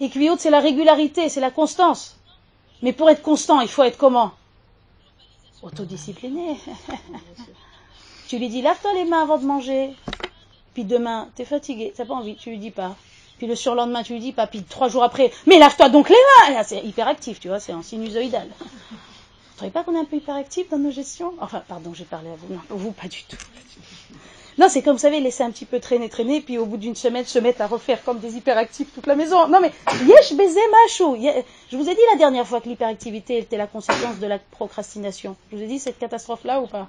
Ikviut, 0.00 0.38
c'est 0.38 0.50
la 0.50 0.60
régularité, 0.60 1.28
c'est 1.28 1.40
la 1.40 1.50
constance. 1.50 2.16
Mais 2.82 2.92
pour 2.92 3.10
être 3.10 3.22
constant, 3.22 3.60
il 3.60 3.68
faut 3.68 3.82
être 3.82 3.98
comment? 3.98 4.32
Autodiscipliné. 5.62 6.56
tu 8.28 8.38
lui 8.38 8.48
dis, 8.48 8.62
lave-toi 8.62 8.92
les 8.94 9.04
mains 9.04 9.22
avant 9.22 9.38
de 9.38 9.44
manger. 9.44 9.90
Puis 10.74 10.84
demain, 10.84 11.28
t'es 11.34 11.44
fatigué, 11.44 11.92
t'as 11.96 12.04
pas 12.04 12.14
envie, 12.14 12.36
tu 12.36 12.50
lui 12.50 12.58
dis 12.58 12.70
pas. 12.70 12.94
Puis 13.38 13.46
le 13.46 13.56
surlendemain, 13.56 14.02
tu 14.02 14.12
lui 14.12 14.20
dis 14.20 14.32
pas. 14.32 14.46
Puis 14.46 14.62
trois 14.62 14.88
jours 14.88 15.02
après, 15.02 15.32
mais 15.46 15.58
lave-toi 15.58 15.88
donc 15.88 16.08
les 16.08 16.16
mains. 16.48 16.62
C'est 16.62 16.84
hyperactif, 16.84 17.40
tu 17.40 17.48
vois, 17.48 17.58
c'est 17.58 17.72
en 17.72 17.82
sinusoïdal 17.82 18.48
trouvez 19.58 19.72
pas 19.72 19.82
qu'on 19.82 19.94
est 19.94 19.98
un 19.98 20.04
peu 20.04 20.16
hyperactif 20.16 20.70
dans 20.70 20.78
nos 20.78 20.92
gestions? 20.92 21.34
Enfin, 21.40 21.62
pardon, 21.66 21.92
j'ai 21.92 22.04
parlé 22.04 22.30
à 22.30 22.36
vous. 22.36 22.54
Non, 22.54 22.60
vous, 22.70 22.92
pas 22.92 23.08
du 23.08 23.24
tout. 23.24 23.36
Non, 24.58 24.68
c'est 24.68 24.82
comme 24.82 24.94
vous 24.94 24.98
savez, 24.98 25.20
laisser 25.20 25.42
un 25.42 25.50
petit 25.50 25.64
peu 25.64 25.78
traîner, 25.78 26.08
traîner, 26.08 26.40
puis 26.40 26.58
au 26.58 26.66
bout 26.66 26.76
d'une 26.76 26.96
semaine 26.96 27.24
se 27.24 27.38
mettre 27.38 27.60
à 27.62 27.66
refaire 27.66 28.02
comme 28.02 28.18
des 28.18 28.36
hyperactifs 28.36 28.92
toute 28.92 29.06
la 29.06 29.14
maison. 29.14 29.46
Non, 29.48 29.60
mais 29.60 29.72
yesh 30.06 30.34
baiser 30.34 30.60
macho. 30.70 31.16
Je 31.70 31.76
vous 31.76 31.88
ai 31.88 31.94
dit 31.94 32.00
la 32.12 32.18
dernière 32.18 32.46
fois 32.46 32.60
que 32.60 32.68
l'hyperactivité 32.68 33.38
était 33.38 33.56
la 33.56 33.66
conséquence 33.66 34.18
de 34.18 34.26
la 34.26 34.38
procrastination. 34.38 35.36
Je 35.50 35.56
vous 35.56 35.62
ai 35.62 35.66
dit 35.66 35.78
cette 35.78 35.98
catastrophe-là 35.98 36.60
ou 36.60 36.66
pas? 36.66 36.88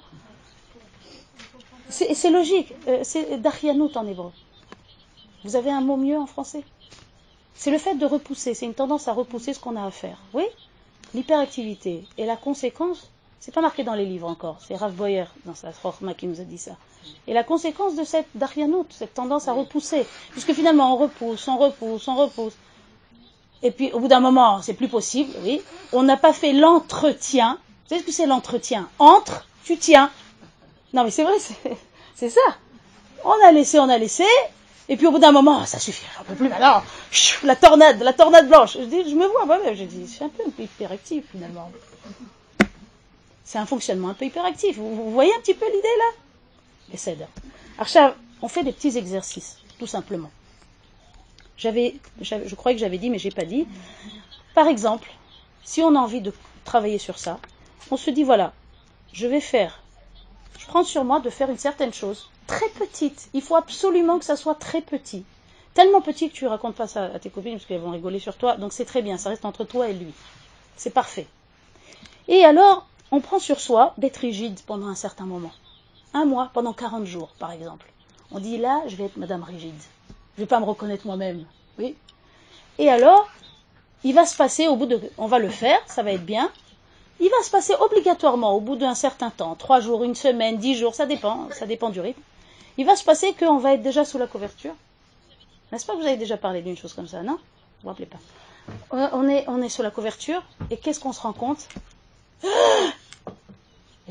C'est 1.89 2.29
logique. 2.29 2.73
Euh, 2.87 2.99
c'est 3.03 3.41
darianout 3.41 3.95
en 3.95 4.05
hébreu. 4.07 4.31
Vous 5.43 5.55
avez 5.55 5.71
un 5.71 5.81
mot 5.81 5.97
mieux 5.97 6.17
en 6.17 6.27
français? 6.27 6.63
C'est 7.55 7.71
le 7.71 7.77
fait 7.77 7.95
de 7.95 8.05
repousser. 8.05 8.53
C'est 8.53 8.65
une 8.65 8.75
tendance 8.75 9.07
à 9.07 9.13
repousser 9.13 9.53
ce 9.53 9.59
qu'on 9.59 9.75
a 9.75 9.85
à 9.85 9.91
faire. 9.91 10.17
Oui 10.33 10.45
l'hyperactivité 11.13 12.05
et 12.17 12.25
la 12.25 12.35
conséquence, 12.35 13.09
c'est 13.39 13.53
pas 13.53 13.61
marqué 13.61 13.83
dans 13.83 13.95
les 13.95 14.05
livres 14.05 14.27
encore, 14.27 14.57
c'est 14.59 14.75
Rav 14.75 14.93
Boyer 14.93 15.25
dans 15.45 15.55
sa 15.55 15.71
Chorma 15.71 16.13
qui 16.13 16.27
nous 16.27 16.39
a 16.41 16.43
dit 16.43 16.57
ça. 16.57 16.71
Et 17.27 17.33
la 17.33 17.43
conséquence 17.43 17.95
de 17.95 18.03
cette 18.03 18.27
cette 18.89 19.13
tendance 19.13 19.47
à 19.47 19.53
repousser, 19.53 20.05
puisque 20.31 20.53
finalement 20.53 20.95
on 20.95 20.97
repousse, 20.97 21.47
on 21.47 21.57
repousse, 21.57 22.07
on 22.07 22.15
repousse. 22.15 22.53
Et 23.61 23.71
puis 23.71 23.91
au 23.91 23.99
bout 23.99 24.07
d'un 24.07 24.19
moment, 24.19 24.61
c'est 24.61 24.73
plus 24.73 24.87
possible, 24.87 25.31
oui. 25.43 25.61
On 25.93 26.03
n'a 26.03 26.17
pas 26.17 26.33
fait 26.33 26.53
l'entretien. 26.53 27.59
Vous 27.83 27.89
savez 27.89 28.01
ce 28.01 28.05
que 28.05 28.11
c'est 28.11 28.25
l'entretien? 28.25 28.89
Entre, 28.99 29.45
tu 29.63 29.77
tiens. 29.77 30.09
Non 30.93 31.03
mais 31.03 31.11
c'est 31.11 31.23
vrai, 31.23 31.35
c'est 32.15 32.29
ça. 32.29 32.41
On 33.23 33.45
a 33.45 33.51
laissé, 33.51 33.79
on 33.79 33.89
a 33.89 33.97
laissé. 33.97 34.25
Et 34.87 34.97
puis 34.97 35.05
au 35.05 35.11
bout 35.11 35.19
d'un 35.19 35.31
moment, 35.31 35.65
ça 35.65 35.77
suffit, 35.77 36.05
j'en 36.17 36.23
peux 36.23 36.33
plus 36.33 36.49
maintenant. 36.49 36.81
la 37.43 37.55
tornade, 37.55 38.01
la 38.01 38.13
tornade 38.13 38.47
blanche. 38.47 38.73
Je 38.73 38.85
dis, 38.85 39.07
je 39.07 39.15
me 39.15 39.27
vois 39.27 39.45
moi-même, 39.45 39.75
j'ai 39.75 39.85
dit, 39.85 40.07
c'est 40.07 40.23
un 40.23 40.29
peu 40.29 40.43
hyperactif 40.57 41.25
finalement. 41.31 41.71
C'est 43.43 43.59
un 43.59 43.67
fonctionnement 43.67 44.09
un 44.09 44.13
peu 44.15 44.25
hyperactif. 44.25 44.77
Vous 44.77 45.11
voyez 45.11 45.33
un 45.35 45.39
petit 45.39 45.53
peu 45.53 45.65
l'idée 45.65 45.81
là? 45.81 46.28
Essaye. 46.93 47.17
Alors, 47.77 48.13
on 48.41 48.47
fait 48.47 48.63
des 48.63 48.71
petits 48.71 48.97
exercices, 48.97 49.57
tout 49.77 49.87
simplement. 49.87 50.31
Je 51.57 52.55
crois 52.55 52.73
que 52.73 52.79
j'avais 52.79 52.97
dit, 52.97 53.09
mais 53.09 53.19
j'ai 53.19 53.31
pas 53.31 53.45
dit. 53.45 53.67
Par 54.55 54.67
exemple, 54.67 55.11
si 55.63 55.81
on 55.81 55.95
a 55.95 55.99
envie 55.99 56.21
de 56.21 56.33
travailler 56.65 56.97
sur 56.97 57.19
ça, 57.19 57.39
on 57.91 57.97
se 57.97 58.09
dit 58.09 58.23
voilà, 58.23 58.53
je 59.13 59.27
vais 59.27 59.41
faire, 59.41 59.81
je 60.57 60.65
prends 60.67 60.83
sur 60.83 61.03
moi 61.03 61.19
de 61.19 61.29
faire 61.29 61.49
une 61.49 61.57
certaine 61.57 61.93
chose, 61.93 62.29
très 62.47 62.69
petite. 62.69 63.29
Il 63.33 63.41
faut 63.41 63.55
absolument 63.55 64.19
que 64.19 64.25
ça 64.25 64.35
soit 64.35 64.55
très 64.55 64.81
petit. 64.81 65.23
Tellement 65.73 66.01
petit 66.01 66.29
que 66.29 66.33
tu 66.35 66.47
racontes 66.47 66.75
pas 66.75 66.87
ça 66.87 67.05
à 67.05 67.19
tes 67.19 67.29
copines 67.29 67.53
parce 67.53 67.65
qu'elles 67.65 67.79
vont 67.79 67.91
rigoler 67.91 68.19
sur 68.19 68.35
toi. 68.35 68.57
Donc 68.57 68.73
c'est 68.73 68.85
très 68.85 69.01
bien, 69.01 69.17
ça 69.17 69.29
reste 69.29 69.45
entre 69.45 69.63
toi 69.63 69.89
et 69.89 69.93
lui. 69.93 70.13
C'est 70.75 70.89
parfait. 70.89 71.27
Et 72.27 72.43
alors, 72.43 72.87
on 73.11 73.21
prend 73.21 73.39
sur 73.39 73.59
soi 73.59 73.93
d'être 73.97 74.17
rigide 74.17 74.59
pendant 74.65 74.87
un 74.87 74.95
certain 74.95 75.25
moment. 75.25 75.51
Un 76.13 76.25
mois, 76.25 76.49
pendant 76.53 76.73
40 76.73 77.05
jours, 77.05 77.29
par 77.39 77.51
exemple. 77.51 77.91
On 78.31 78.39
dit 78.39 78.57
là, 78.57 78.81
je 78.87 78.95
vais 78.95 79.05
être 79.05 79.17
Madame 79.17 79.43
rigide. 79.43 79.79
Je 80.35 80.41
ne 80.41 80.45
vais 80.45 80.49
pas 80.49 80.59
me 80.59 80.65
reconnaître 80.65 81.05
moi-même. 81.05 81.45
Oui. 81.77 81.95
Et 82.77 82.89
alors, 82.89 83.29
il 84.03 84.13
va 84.13 84.25
se 84.25 84.35
passer 84.35 84.67
au 84.67 84.75
bout 84.75 84.85
de. 84.85 84.99
On 85.17 85.27
va 85.27 85.39
le 85.39 85.49
faire, 85.49 85.79
ça 85.87 86.03
va 86.03 86.11
être 86.11 86.25
bien. 86.25 86.51
Il 87.19 87.29
va 87.29 87.43
se 87.43 87.51
passer 87.51 87.73
obligatoirement 87.79 88.53
au 88.53 88.61
bout 88.61 88.77
d'un 88.77 88.95
certain 88.95 89.29
temps, 89.29 89.55
trois 89.55 89.81
jours, 89.81 90.03
une 90.03 90.15
semaine, 90.15 90.57
dix 90.57 90.75
jours, 90.75 90.95
ça 90.95 91.05
dépend, 91.05 91.49
ça 91.51 91.65
dépend 91.65 91.89
du 91.89 91.99
rythme. 91.99 92.21
Il 92.77 92.85
va 92.85 92.95
se 92.95 93.03
passer 93.03 93.33
qu'on 93.33 93.57
va 93.57 93.73
être 93.73 93.81
déjà 93.81 94.05
sous 94.05 94.17
la 94.17 94.27
couverture. 94.27 94.73
N'est-ce 95.71 95.85
pas 95.85 95.93
que 95.93 95.99
vous 95.99 96.07
avez 96.07 96.15
déjà 96.15 96.37
parlé 96.37 96.61
d'une 96.61 96.77
chose 96.77 96.93
comme 96.93 97.07
ça, 97.07 97.21
non? 97.21 97.33
Vous 97.33 97.39
vous 97.83 97.89
rappelez 97.89 98.05
pas 98.05 98.19
on 98.91 99.27
est, 99.27 99.45
on 99.47 99.61
est 99.61 99.69
sous 99.69 99.81
la 99.81 99.91
couverture, 99.91 100.43
et 100.69 100.77
qu'est-ce 100.77 100.99
qu'on 100.99 101.13
se 101.13 101.21
rend 101.21 101.33
compte? 101.33 101.67
Je 102.43 102.47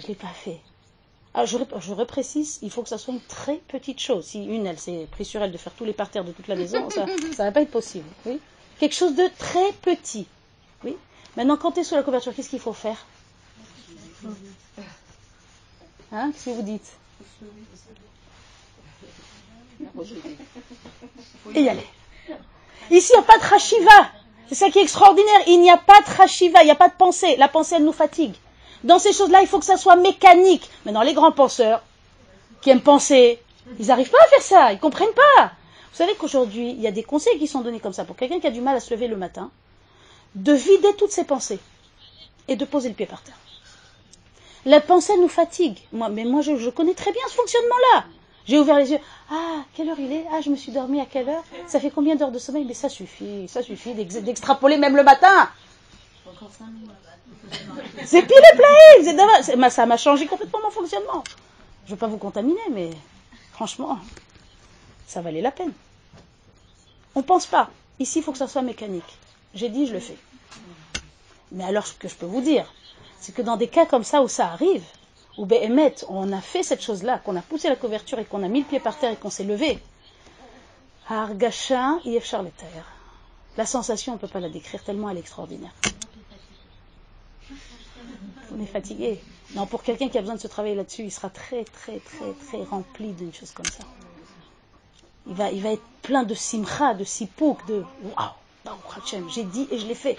ne 0.02 0.08
l'ai 0.08 0.14
pas 0.14 0.28
fait. 0.28 0.60
Ah, 1.40 1.44
je, 1.46 1.56
je, 1.78 1.92
reprécise, 1.92 2.58
il 2.62 2.70
faut 2.72 2.82
que 2.82 2.88
ça 2.88 2.98
soit 2.98 3.14
une 3.14 3.20
très 3.20 3.58
petite 3.68 4.00
chose. 4.00 4.24
Si 4.26 4.44
une, 4.44 4.66
elle 4.66 4.80
s'est 4.80 5.06
pris 5.08 5.24
sur 5.24 5.40
elle 5.40 5.52
de 5.52 5.56
faire 5.56 5.72
tous 5.72 5.84
les 5.84 5.92
parterres 5.92 6.24
de 6.24 6.32
toute 6.32 6.48
la 6.48 6.56
maison, 6.56 6.90
ça 6.90 7.06
ne 7.06 7.36
va 7.36 7.52
pas 7.52 7.60
être 7.60 7.70
possible. 7.70 8.08
Oui 8.26 8.40
Quelque 8.80 8.96
chose 8.96 9.14
de 9.14 9.22
très 9.38 9.70
petit. 9.80 10.26
Oui 10.82 10.96
Maintenant, 11.36 11.56
quand 11.56 11.70
tu 11.70 11.78
es 11.78 11.84
sous 11.84 11.94
la 11.94 12.02
couverture, 12.02 12.34
qu'est-ce 12.34 12.48
qu'il 12.48 12.58
faut 12.58 12.72
faire? 12.72 13.06
Hein 16.10 16.32
Qu'est-ce 16.32 16.46
que 16.46 16.50
vous 16.50 16.62
dites? 16.62 16.90
Et 21.54 21.60
y 21.60 21.68
aller. 21.68 21.86
Ici, 22.90 23.12
il 23.14 23.16
n'y 23.16 23.24
a 23.24 23.26
pas 23.26 23.38
de 23.38 23.44
rashiva. 23.44 24.10
C'est 24.48 24.56
ça 24.56 24.70
qui 24.70 24.80
est 24.80 24.82
extraordinaire. 24.82 25.40
Il 25.46 25.60
n'y 25.60 25.70
a 25.70 25.76
pas 25.76 26.00
de 26.00 26.16
rashiva, 26.16 26.62
il 26.62 26.64
n'y 26.64 26.72
a 26.72 26.74
pas 26.74 26.88
de 26.88 26.94
pensée. 26.94 27.36
La 27.36 27.46
pensée, 27.46 27.76
elle 27.76 27.84
nous 27.84 27.92
fatigue. 27.92 28.34
Dans 28.84 28.98
ces 28.98 29.12
choses-là, 29.12 29.40
il 29.42 29.48
faut 29.48 29.58
que 29.58 29.64
ça 29.64 29.76
soit 29.76 29.96
mécanique. 29.96 30.68
Mais 30.84 30.92
dans 30.92 31.02
les 31.02 31.14
grands 31.14 31.32
penseurs 31.32 31.82
qui 32.60 32.70
aiment 32.70 32.80
penser, 32.80 33.40
ils 33.78 33.86
n'arrivent 33.86 34.10
pas 34.10 34.18
à 34.26 34.28
faire 34.28 34.42
ça, 34.42 34.72
ils 34.72 34.76
ne 34.76 34.80
comprennent 34.80 35.08
pas. 35.14 35.52
Vous 35.92 35.96
savez 36.04 36.14
qu'aujourd'hui, 36.14 36.70
il 36.70 36.80
y 36.80 36.86
a 36.86 36.92
des 36.92 37.02
conseils 37.02 37.38
qui 37.38 37.48
sont 37.48 37.60
donnés 37.60 37.80
comme 37.80 37.92
ça 37.92 38.04
pour 38.04 38.16
quelqu'un 38.16 38.40
qui 38.40 38.46
a 38.46 38.50
du 38.50 38.60
mal 38.60 38.76
à 38.76 38.80
se 38.80 38.92
lever 38.94 39.08
le 39.08 39.16
matin, 39.16 39.50
de 40.34 40.52
vider 40.52 40.94
toutes 40.96 41.10
ses 41.10 41.24
pensées 41.24 41.58
et 42.46 42.56
de 42.56 42.64
poser 42.64 42.88
le 42.88 42.94
pied 42.94 43.06
par 43.06 43.22
terre. 43.22 43.36
La 44.64 44.80
pensée 44.80 45.16
nous 45.18 45.28
fatigue. 45.28 45.78
Moi, 45.92 46.08
mais 46.08 46.24
moi, 46.24 46.42
je, 46.42 46.56
je 46.56 46.70
connais 46.70 46.94
très 46.94 47.12
bien 47.12 47.22
ce 47.28 47.34
fonctionnement-là. 47.34 48.04
J'ai 48.46 48.58
ouvert 48.58 48.78
les 48.78 48.92
yeux. 48.92 48.98
Ah, 49.30 49.62
quelle 49.74 49.88
heure 49.90 49.98
il 49.98 50.12
est? 50.12 50.24
Ah, 50.32 50.40
je 50.40 50.50
me 50.50 50.56
suis 50.56 50.72
dormi 50.72 51.00
à 51.00 51.04
quelle 51.06 51.28
heure? 51.28 51.44
Ça 51.66 51.80
fait 51.80 51.90
combien 51.90 52.16
d'heures 52.16 52.30
de 52.30 52.38
sommeil? 52.38 52.64
Mais 52.64 52.74
ça 52.74 52.88
suffit, 52.88 53.46
ça 53.46 53.62
suffit 53.62 53.92
d'extrapoler 53.94 54.78
même 54.78 54.96
le 54.96 55.02
matin. 55.02 55.50
C'est 58.04 58.22
pile 58.22 58.42
et 58.52 58.56
plein 58.56 59.70
Ça 59.70 59.86
m'a 59.86 59.96
changé 59.96 60.26
complètement 60.26 60.60
mon 60.62 60.70
fonctionnement. 60.70 61.24
Je 61.84 61.90
ne 61.90 61.96
veux 61.96 61.98
pas 61.98 62.06
vous 62.06 62.18
contaminer, 62.18 62.60
mais 62.70 62.90
franchement, 63.52 63.98
ça 65.06 65.20
valait 65.20 65.40
la 65.40 65.50
peine. 65.50 65.72
On 67.14 67.20
ne 67.20 67.24
pense 67.24 67.46
pas. 67.46 67.70
Ici, 67.98 68.18
il 68.18 68.22
faut 68.22 68.32
que 68.32 68.38
ça 68.38 68.48
soit 68.48 68.62
mécanique. 68.62 69.18
J'ai 69.54 69.68
dit, 69.68 69.86
je 69.86 69.94
le 69.94 70.00
fais. 70.00 70.16
Mais 71.50 71.64
alors, 71.64 71.86
ce 71.86 71.94
que 71.94 72.08
je 72.08 72.14
peux 72.14 72.26
vous 72.26 72.42
dire, 72.42 72.70
c'est 73.18 73.34
que 73.34 73.42
dans 73.42 73.56
des 73.56 73.68
cas 73.68 73.86
comme 73.86 74.04
ça 74.04 74.22
où 74.22 74.28
ça 74.28 74.48
arrive, 74.48 74.84
Béhémet, 75.38 75.94
on 76.08 76.32
a 76.32 76.40
fait 76.40 76.62
cette 76.62 76.82
chose-là, 76.82 77.18
qu'on 77.18 77.36
a 77.36 77.42
poussé 77.42 77.68
la 77.68 77.76
couverture 77.76 78.18
et 78.18 78.24
qu'on 78.24 78.42
a 78.42 78.48
mis 78.48 78.60
le 78.60 78.66
pied 78.66 78.80
par 78.80 78.98
terre 78.98 79.12
et 79.12 79.16
qu'on 79.16 79.30
s'est 79.30 79.44
levé. 79.44 79.78
Argacha 81.08 81.98
La 83.56 83.64
sensation, 83.64 84.12
on 84.12 84.16
ne 84.16 84.20
peut 84.20 84.28
pas 84.28 84.40
la 84.40 84.48
décrire 84.48 84.82
tellement 84.82 85.08
elle 85.08 85.16
est 85.16 85.20
extraordinaire. 85.20 85.72
On 88.54 88.62
est 88.62 88.66
fatigué. 88.66 89.20
Non, 89.54 89.66
pour 89.66 89.82
quelqu'un 89.82 90.08
qui 90.08 90.18
a 90.18 90.20
besoin 90.20 90.36
de 90.36 90.40
se 90.40 90.46
travailler 90.46 90.74
là-dessus, 90.74 91.02
il 91.02 91.12
sera 91.12 91.30
très, 91.30 91.64
très, 91.64 91.98
très, 91.98 92.32
très 92.46 92.62
rempli 92.64 93.12
d'une 93.12 93.32
chose 93.32 93.50
comme 93.52 93.66
ça. 93.66 93.84
Il 95.26 95.34
va, 95.34 95.50
il 95.50 95.62
va 95.62 95.72
être 95.72 95.82
plein 96.02 96.22
de 96.22 96.34
simcha, 96.34 96.94
de 96.94 97.04
sipouk, 97.04 97.66
de 97.66 97.84
waouh, 98.02 98.30
j'ai 99.34 99.44
dit 99.44 99.68
et 99.70 99.78
je 99.78 99.86
l'ai 99.86 99.94
fait. 99.94 100.16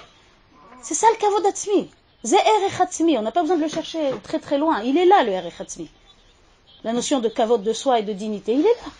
C'est 0.81 0.93
ça 0.93 1.07
le 1.11 1.17
kavodatsmi. 1.17 1.89
On 3.17 3.21
n'a 3.21 3.31
pas 3.31 3.41
besoin 3.41 3.57
de 3.57 3.63
le 3.63 3.69
chercher 3.69 4.11
très 4.23 4.39
très 4.39 4.57
loin. 4.57 4.81
Il 4.81 4.97
est 4.97 5.05
là, 5.05 5.23
le 5.23 5.31
Erechatzmi. 5.31 5.89
La 6.83 6.93
notion 6.93 7.19
de 7.19 7.29
kavod 7.29 7.63
de 7.63 7.73
soi 7.73 7.99
et 7.99 8.03
de 8.03 8.13
dignité, 8.13 8.53
il 8.53 8.61
est 8.61 8.63
là. 8.63 8.91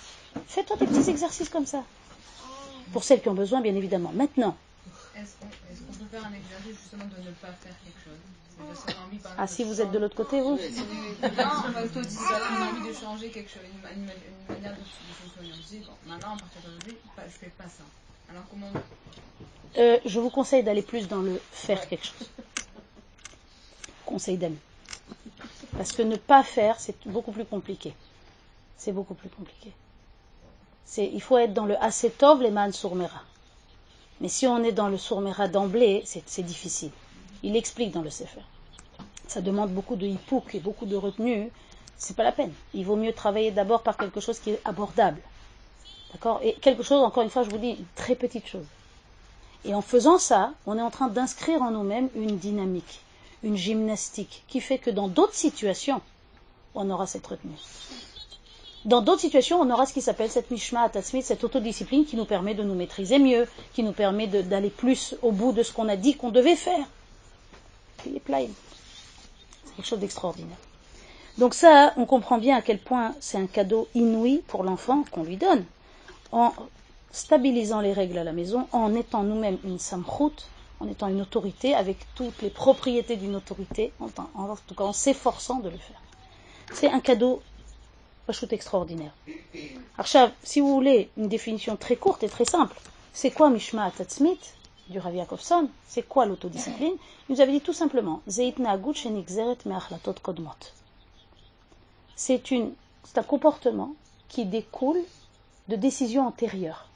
Fais-toi 0.48 0.76
des 0.78 0.86
petits 0.86 1.10
exercices 1.10 1.50
comme 1.50 1.66
ça. 1.66 1.84
Pour 2.92 3.04
celles 3.04 3.22
qui 3.22 3.30
ont 3.30 3.34
besoin, 3.34 3.62
bien 3.62 3.76
évidemment. 3.76 4.12
Maintenant. 4.14 4.56
Faire 6.12 6.26
un 6.26 6.34
exercice 6.34 6.82
justement 6.82 7.06
de 7.06 7.22
ne 7.28 7.32
pas 7.36 7.54
faire 7.54 7.74
quelque 7.84 8.04
chose 8.04 8.20
ah, 9.38 9.48
si 9.48 9.64
vous 9.64 9.80
êtes 9.80 9.92
de 9.92 10.00
l'autre 10.00 10.16
côté, 10.16 10.42
vous 10.42 10.58
Non, 10.58 10.58
on 10.60 11.78
a 11.78 11.82
envie 11.82 12.90
de 12.90 12.94
changer 12.94 13.30
quelque 13.30 13.50
chose, 13.50 13.62
une, 13.96 14.04
manière 14.04 14.76
de, 14.76 14.84
fonctionner. 14.84 15.54
On 15.54 15.64
se 15.64 15.70
dit, 15.70 15.80
bon, 15.80 15.94
maintenant, 16.12 16.36
à 16.36 16.38
partir 16.38 16.62
d'aujourd'hui, 16.66 16.98
je 17.18 17.24
ne 17.24 17.30
fais 17.30 17.54
pas 17.58 17.64
ça. 17.64 17.84
Alors 18.30 18.44
comment 18.52 18.70
euh, 19.78 19.98
Je 20.06 20.20
vous 20.20 20.30
conseille 20.30 20.64
d'aller 20.64 20.82
plus 20.82 21.08
dans 21.08 21.22
le 21.22 21.40
faire 21.54 21.88
quelque 21.88 22.06
chose 22.06 22.28
conseil 24.10 24.38
d'amis. 24.38 24.58
Parce 25.78 25.92
que 25.92 26.02
ne 26.02 26.16
pas 26.16 26.44
faire, 26.44 26.80
c'est 26.80 26.96
beaucoup 27.08 27.32
plus 27.32 27.46
compliqué. 27.46 27.94
C'est 28.76 28.92
beaucoup 28.92 29.14
plus 29.14 29.30
compliqué. 29.30 29.72
il 30.98 31.22
faut 31.22 31.38
être 31.38 31.54
dans 31.54 31.68
le 31.68 31.78
asetov, 31.82 32.42
les 32.42 32.50
man 32.50 32.74
sourmera. 32.74 33.22
Mais 34.22 34.28
si 34.28 34.48
on 34.48 34.64
est 34.64 34.72
dans 34.72 34.90
le 34.90 34.98
sourmera 34.98 35.48
d'emblée, 35.48 36.04
c'est 36.06 36.44
difficile. 36.44 36.92
Il 37.44 37.56
explique 37.56 37.92
dans 37.92 38.02
le 38.02 38.10
Sefer. 38.10 38.42
Ça 39.28 39.42
demande 39.42 39.72
beaucoup 39.72 39.96
de 39.96 40.08
hipouk 40.08 40.56
et 40.56 40.60
beaucoup 40.60 40.86
de 40.86 40.96
retenue. 40.96 41.50
C'est 41.98 42.16
pas 42.16 42.24
la 42.24 42.32
peine. 42.32 42.54
Il 42.74 42.86
vaut 42.86 42.96
mieux 42.96 43.14
travailler 43.14 43.52
d'abord 43.52 43.84
par 43.84 43.98
quelque 43.98 44.20
chose 44.20 44.40
qui 44.40 44.52
est 44.52 44.62
abordable. 44.66 45.22
D'accord? 46.12 46.40
Et 46.44 46.54
quelque 46.54 46.84
chose, 46.84 47.02
encore 47.04 47.24
une 47.24 47.30
fois, 47.30 47.44
je 47.44 47.50
vous 47.50 47.58
dis, 47.58 47.72
une 47.72 47.86
très 47.96 48.16
petite 48.16 48.48
chose. 48.48 48.66
Et 49.66 49.74
en 49.74 49.82
faisant 49.82 50.18
ça, 50.18 50.54
on 50.66 50.78
est 50.78 50.82
en 50.82 50.90
train 50.90 51.08
d'inscrire 51.08 51.62
en 51.62 51.72
nous-mêmes 51.72 52.10
une 52.16 52.38
dynamique 52.38 53.02
une 53.44 53.58
gymnastique 53.58 54.44
qui 54.48 54.60
fait 54.62 54.78
que 54.78 54.90
dans 54.90 55.08
d'autres 55.08 55.36
situations, 55.36 56.02
on 56.76 56.90
aura 56.90 57.08
cette 57.08 57.26
retenue. 57.26 57.58
Dans 58.86 59.02
d'autres 59.02 59.22
situations, 59.22 59.60
on 59.60 59.70
aura 59.70 59.86
ce 59.86 59.94
qui 59.94 60.02
s'appelle 60.02 60.30
cette 60.30 60.52
mishma 60.52 60.90
cette 61.22 61.44
autodiscipline 61.44 62.06
qui 62.06 62.16
nous 62.16 62.26
permet 62.26 62.56
de 62.56 62.64
nous 62.64 62.76
maîtriser 62.76 63.20
mieux, 63.20 63.48
qui 63.74 63.84
nous 63.84 63.92
permet 63.92 64.28
d'aller 64.28 64.70
plus 64.70 65.16
au 65.22 65.32
bout 65.32 65.52
de 65.52 65.64
ce 65.64 65.74
qu'on 65.74 65.90
a 65.90 65.98
dit 65.98 66.16
qu'on 66.16 66.32
devait 66.32 66.56
faire. 66.56 66.86
C'est 68.04 68.12
quelque 68.26 68.50
chose 69.84 70.00
d'extraordinaire. 70.00 70.58
Donc 71.38 71.54
ça, 71.54 71.94
on 71.98 72.06
comprend 72.06 72.38
bien 72.38 72.58
à 72.58 72.62
quel 72.62 72.80
point 72.80 73.16
c'est 73.20 73.38
un 73.38 73.48
cadeau 73.48 73.88
inouï 73.96 74.44
pour 74.48 74.64
l'enfant 74.64 75.04
qu'on 75.12 75.24
lui 75.24 75.38
donne. 75.38 75.66
En 76.32 76.54
stabilisant 77.12 77.82
les 77.82 77.94
règles 77.94 78.18
à 78.18 78.24
la 78.24 78.34
maison, 78.34 78.68
en 78.72 78.94
étant 78.94 79.24
nous-mêmes 79.24 79.58
une 79.64 79.80
samchout, 79.80 80.34
en 80.80 80.88
étant 80.88 81.08
une 81.08 81.22
autorité, 81.22 81.74
avec 81.76 81.98
toutes 82.16 82.42
les 82.42 82.50
propriétés 82.50 83.16
d'une 83.16 83.36
autorité, 83.36 83.92
en, 84.00 84.08
tout 84.68 84.76
cas 84.76 84.84
en 84.84 84.94
s'efforçant 84.94 85.60
de 85.60 85.70
le 85.70 85.78
faire. 85.78 86.02
C'est 86.74 86.90
un 86.90 87.00
cadeau 87.00 87.42
tout 88.38 88.54
extraordinaire. 88.54 89.12
Alors, 89.98 90.30
si 90.44 90.60
vous 90.60 90.74
voulez 90.74 91.10
une 91.18 91.28
définition 91.28 91.76
très 91.76 91.96
courte 91.96 92.24
et 92.24 92.30
très 92.30 92.46
simple, 92.46 92.80
c'est 93.14 93.32
quoi 93.32 93.50
Mishma 93.50 93.86
Atatzmit 93.86 94.40
du 94.90 95.00
Rav 95.00 95.16
Yakovson 95.16 95.70
C'est 95.88 96.04
quoi 96.04 96.26
l'autodiscipline? 96.26 96.94
Il 97.28 97.36
nous 97.36 97.42
avait 97.42 97.52
dit 97.54 97.62
tout 97.62 97.74
simplement 97.74 98.22
C'est 98.28 98.48
un 103.18 103.24
comportement 103.24 103.96
qui 104.28 104.46
découle 104.46 105.00
de 105.68 105.76
décisions 105.76 106.28
antérieures. 106.28 106.88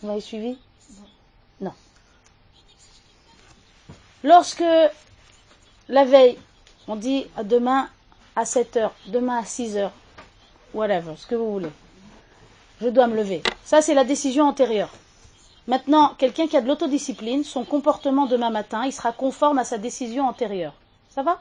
Vous 0.00 0.08
m'avez 0.08 0.20
suivi? 0.20 0.56
Non. 1.60 1.72
Lorsque 4.24 4.64
la 5.88 6.04
veille, 6.04 6.38
on 6.88 6.96
dit 6.96 7.26
à 7.36 7.44
demain 7.44 7.88
à 8.36 8.44
7 8.44 8.76
heures, 8.76 8.94
demain 9.08 9.38
à 9.38 9.44
6 9.44 9.76
heures, 9.76 9.92
whatever, 10.74 11.14
ce 11.16 11.26
que 11.26 11.34
vous 11.34 11.52
voulez, 11.52 11.70
je 12.80 12.88
dois 12.88 13.06
me 13.06 13.16
lever. 13.16 13.42
Ça, 13.64 13.82
c'est 13.82 13.94
la 13.94 14.04
décision 14.04 14.46
antérieure. 14.46 14.90
Maintenant, 15.68 16.14
quelqu'un 16.18 16.48
qui 16.48 16.56
a 16.56 16.60
de 16.60 16.66
l'autodiscipline, 16.66 17.44
son 17.44 17.64
comportement 17.64 18.26
demain 18.26 18.50
matin, 18.50 18.84
il 18.84 18.92
sera 18.92 19.12
conforme 19.12 19.58
à 19.58 19.64
sa 19.64 19.78
décision 19.78 20.26
antérieure. 20.26 20.74
Ça 21.14 21.22
va? 21.22 21.40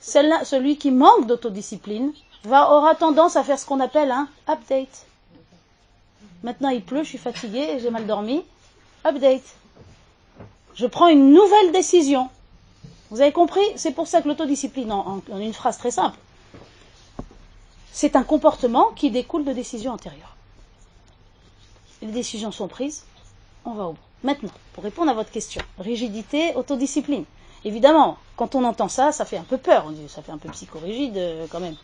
Celui 0.00 0.76
qui 0.78 0.90
manque 0.90 1.26
d'autodiscipline 1.26 2.12
aura 2.46 2.94
tendance 2.94 3.36
à 3.36 3.42
faire 3.42 3.58
ce 3.58 3.66
qu'on 3.66 3.80
appelle 3.80 4.10
un 4.12 4.28
update. 4.48 5.06
Maintenant, 6.44 6.68
il 6.68 6.82
pleut, 6.82 7.02
je 7.02 7.08
suis 7.08 7.18
fatigué, 7.18 7.78
j'ai 7.80 7.90
mal 7.90 8.06
dormi. 8.06 8.44
Update. 9.04 9.42
Je 10.74 10.86
prends 10.86 11.08
une 11.08 11.32
nouvelle 11.32 11.72
décision. 11.72 12.28
Vous 13.12 13.20
avez 13.20 13.30
compris? 13.30 13.60
C'est 13.76 13.90
pour 13.90 14.06
ça 14.06 14.22
que 14.22 14.28
l'autodiscipline, 14.28 14.90
en, 14.90 15.20
une 15.38 15.52
phrase 15.52 15.76
très 15.76 15.90
simple, 15.90 16.16
c'est 17.92 18.16
un 18.16 18.22
comportement 18.22 18.86
qui 18.96 19.10
découle 19.10 19.44
de 19.44 19.52
décisions 19.52 19.92
antérieures. 19.92 20.34
Les 22.00 22.08
décisions 22.08 22.50
sont 22.52 22.68
prises, 22.68 23.04
on 23.66 23.72
va 23.72 23.84
au 23.84 23.92
bout. 23.92 23.98
Maintenant, 24.24 24.48
pour 24.72 24.82
répondre 24.82 25.10
à 25.10 25.14
votre 25.14 25.30
question, 25.30 25.60
rigidité, 25.78 26.54
autodiscipline. 26.54 27.26
Évidemment, 27.66 28.16
quand 28.36 28.54
on 28.54 28.64
entend 28.64 28.88
ça, 28.88 29.12
ça 29.12 29.26
fait 29.26 29.36
un 29.36 29.44
peu 29.44 29.58
peur, 29.58 29.84
on 29.86 29.90
dit, 29.90 30.08
ça 30.08 30.22
fait 30.22 30.32
un 30.32 30.38
peu 30.38 30.48
psychorigide 30.48 31.18
euh, 31.18 31.46
quand 31.50 31.60
même. 31.60 31.76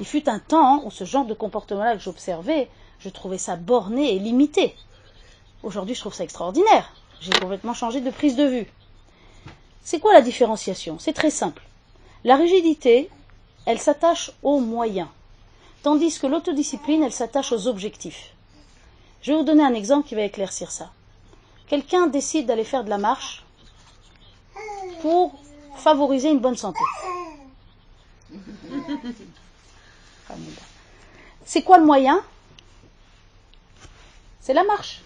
Il 0.00 0.06
fut 0.06 0.28
un 0.28 0.40
temps 0.40 0.82
où 0.84 0.90
ce 0.90 1.04
genre 1.04 1.26
de 1.26 1.34
comportement-là 1.34 1.94
que 1.94 2.02
j'observais, 2.02 2.68
je 2.98 3.08
trouvais 3.08 3.38
ça 3.38 3.54
borné 3.54 4.16
et 4.16 4.18
limité. 4.18 4.74
Aujourd'hui, 5.62 5.94
je 5.94 6.00
trouve 6.00 6.14
ça 6.14 6.24
extraordinaire. 6.24 6.92
J'ai 7.20 7.30
complètement 7.30 7.72
changé 7.72 8.00
de 8.00 8.10
prise 8.10 8.34
de 8.34 8.46
vue. 8.46 8.72
C'est 9.82 9.98
quoi 10.00 10.12
la 10.12 10.22
différenciation? 10.22 10.98
C'est 10.98 11.12
très 11.12 11.30
simple. 11.30 11.62
La 12.24 12.36
rigidité, 12.36 13.10
elle 13.66 13.80
s'attache 13.80 14.32
aux 14.42 14.60
moyens, 14.60 15.08
tandis 15.82 16.18
que 16.18 16.26
l'autodiscipline, 16.26 17.02
elle 17.02 17.12
s'attache 17.12 17.52
aux 17.52 17.66
objectifs. 17.66 18.32
Je 19.22 19.32
vais 19.32 19.38
vous 19.38 19.44
donner 19.44 19.64
un 19.64 19.74
exemple 19.74 20.08
qui 20.08 20.14
va 20.14 20.22
éclaircir 20.22 20.70
ça. 20.70 20.90
Quelqu'un 21.66 22.06
décide 22.06 22.46
d'aller 22.46 22.64
faire 22.64 22.84
de 22.84 22.90
la 22.90 22.98
marche 22.98 23.44
pour 25.00 25.32
favoriser 25.76 26.30
une 26.30 26.40
bonne 26.40 26.56
santé. 26.56 26.80
C'est 31.44 31.62
quoi 31.62 31.78
le 31.78 31.84
moyen? 31.84 32.22
C'est 34.40 34.54
la 34.54 34.64
marche. 34.64 35.02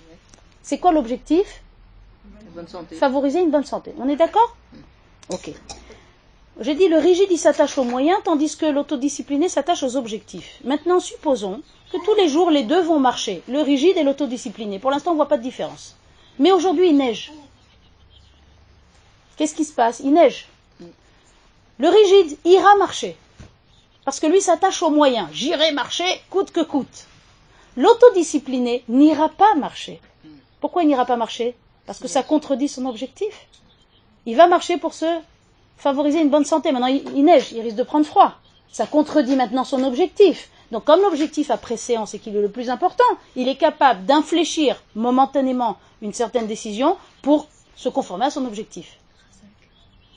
C'est 0.63 0.79
quoi 0.79 0.93
l'objectif? 0.93 1.63
Bonne 2.55 2.69
santé. 2.69 2.97
Favoriser 2.97 3.41
une 3.41 3.51
bonne 3.51 3.65
santé. 3.65 3.93
On 3.99 4.09
est 4.09 4.17
d'accord 4.17 4.57
Ok. 5.31 5.51
J'ai 6.61 6.75
dit 6.75 6.89
le 6.89 6.97
rigide 6.97 7.29
il 7.31 7.37
s'attache 7.39 7.77
aux 7.77 7.85
moyens 7.85 8.19
tandis 8.25 8.57
que 8.57 8.65
l'autodiscipliné 8.65 9.49
s'attache 9.49 9.83
aux 9.83 9.97
objectifs. 9.97 10.59
Maintenant 10.65 11.01
supposons 11.01 11.61
que 11.93 11.99
tous 12.03 12.15
les 12.15 12.29
jours 12.29 12.51
les 12.51 12.63
deux 12.63 12.81
vont 12.81 12.99
marcher, 12.99 13.43
le 13.49 13.61
rigide 13.61 13.97
et 13.99 14.03
l'autodiscipliné. 14.03 14.79
Pour 14.79 14.91
l'instant 14.91 15.11
on 15.11 15.15
ne 15.15 15.19
voit 15.19 15.29
pas 15.29 15.37
de 15.37 15.43
différence. 15.43 15.97
Mais 16.39 16.53
aujourd'hui 16.53 16.89
il 16.89 16.97
neige. 16.97 17.31
Qu'est-ce 19.37 19.55
qui 19.55 19.65
se 19.67 19.73
passe? 19.75 20.01
Il 20.01 20.13
neige. 20.15 20.49
Le 21.79 21.89
rigide 21.89 22.39
ira 22.47 22.75
marcher. 22.77 23.17
Parce 24.07 24.19
que 24.19 24.27
lui 24.27 24.41
s'attache 24.41 24.83
aux 24.83 24.91
moyens. 24.91 25.29
J'irai 25.33 25.73
marcher 25.73 26.07
coûte 26.31 26.53
que 26.53 26.63
coûte. 26.63 27.05
L'autodiscipliné 27.77 28.83
n'ira 28.89 29.29
pas 29.29 29.55
marcher. 29.57 30.01
Pourquoi 30.61 30.85
il 30.85 30.89
n'ira 30.89 31.05
pas 31.05 31.17
marcher? 31.17 31.55
Parce 31.87 31.99
que 31.99 32.09
ça 32.09 32.23
contredit 32.23 32.69
son 32.69 32.87
objectif. 32.87 33.47
Il 34.27 34.37
va 34.37 34.49
marcher 34.49 34.77
pour 34.77 34.93
se 34.93 35.07
favoriser 35.77 36.21
une 36.21 36.31
bonne 36.31 36.45
santé. 36.45 36.73
Maintenant, 36.73 36.89
il, 36.89 37.25
neige, 37.25 37.53
il 37.53 37.61
risque 37.61 37.77
de 37.77 37.83
prendre 37.83 38.05
froid. 38.05 38.33
Ça 38.73 38.87
contredit 38.87 39.37
maintenant 39.37 39.65
son 39.65 39.83
objectif. 39.85 40.51
Donc, 40.73 40.85
comme 40.85 41.01
l'objectif 41.01 41.51
à 41.51 41.57
préséance 41.57 42.15
et 42.15 42.19
qu'il 42.19 42.37
est 42.37 42.43
le 42.43 42.51
plus 42.51 42.71
important, 42.71 43.05
il 43.37 43.49
est 43.49 43.57
capable 43.57 44.05
d'infléchir 44.05 44.83
momentanément 44.97 45.77
une 46.03 46.13
certaine 46.13 46.49
décision 46.49 46.97
pour 47.23 47.47
se 47.77 47.89
conformer 47.89 48.27
à 48.27 48.31
son 48.31 48.45
objectif. 48.47 48.99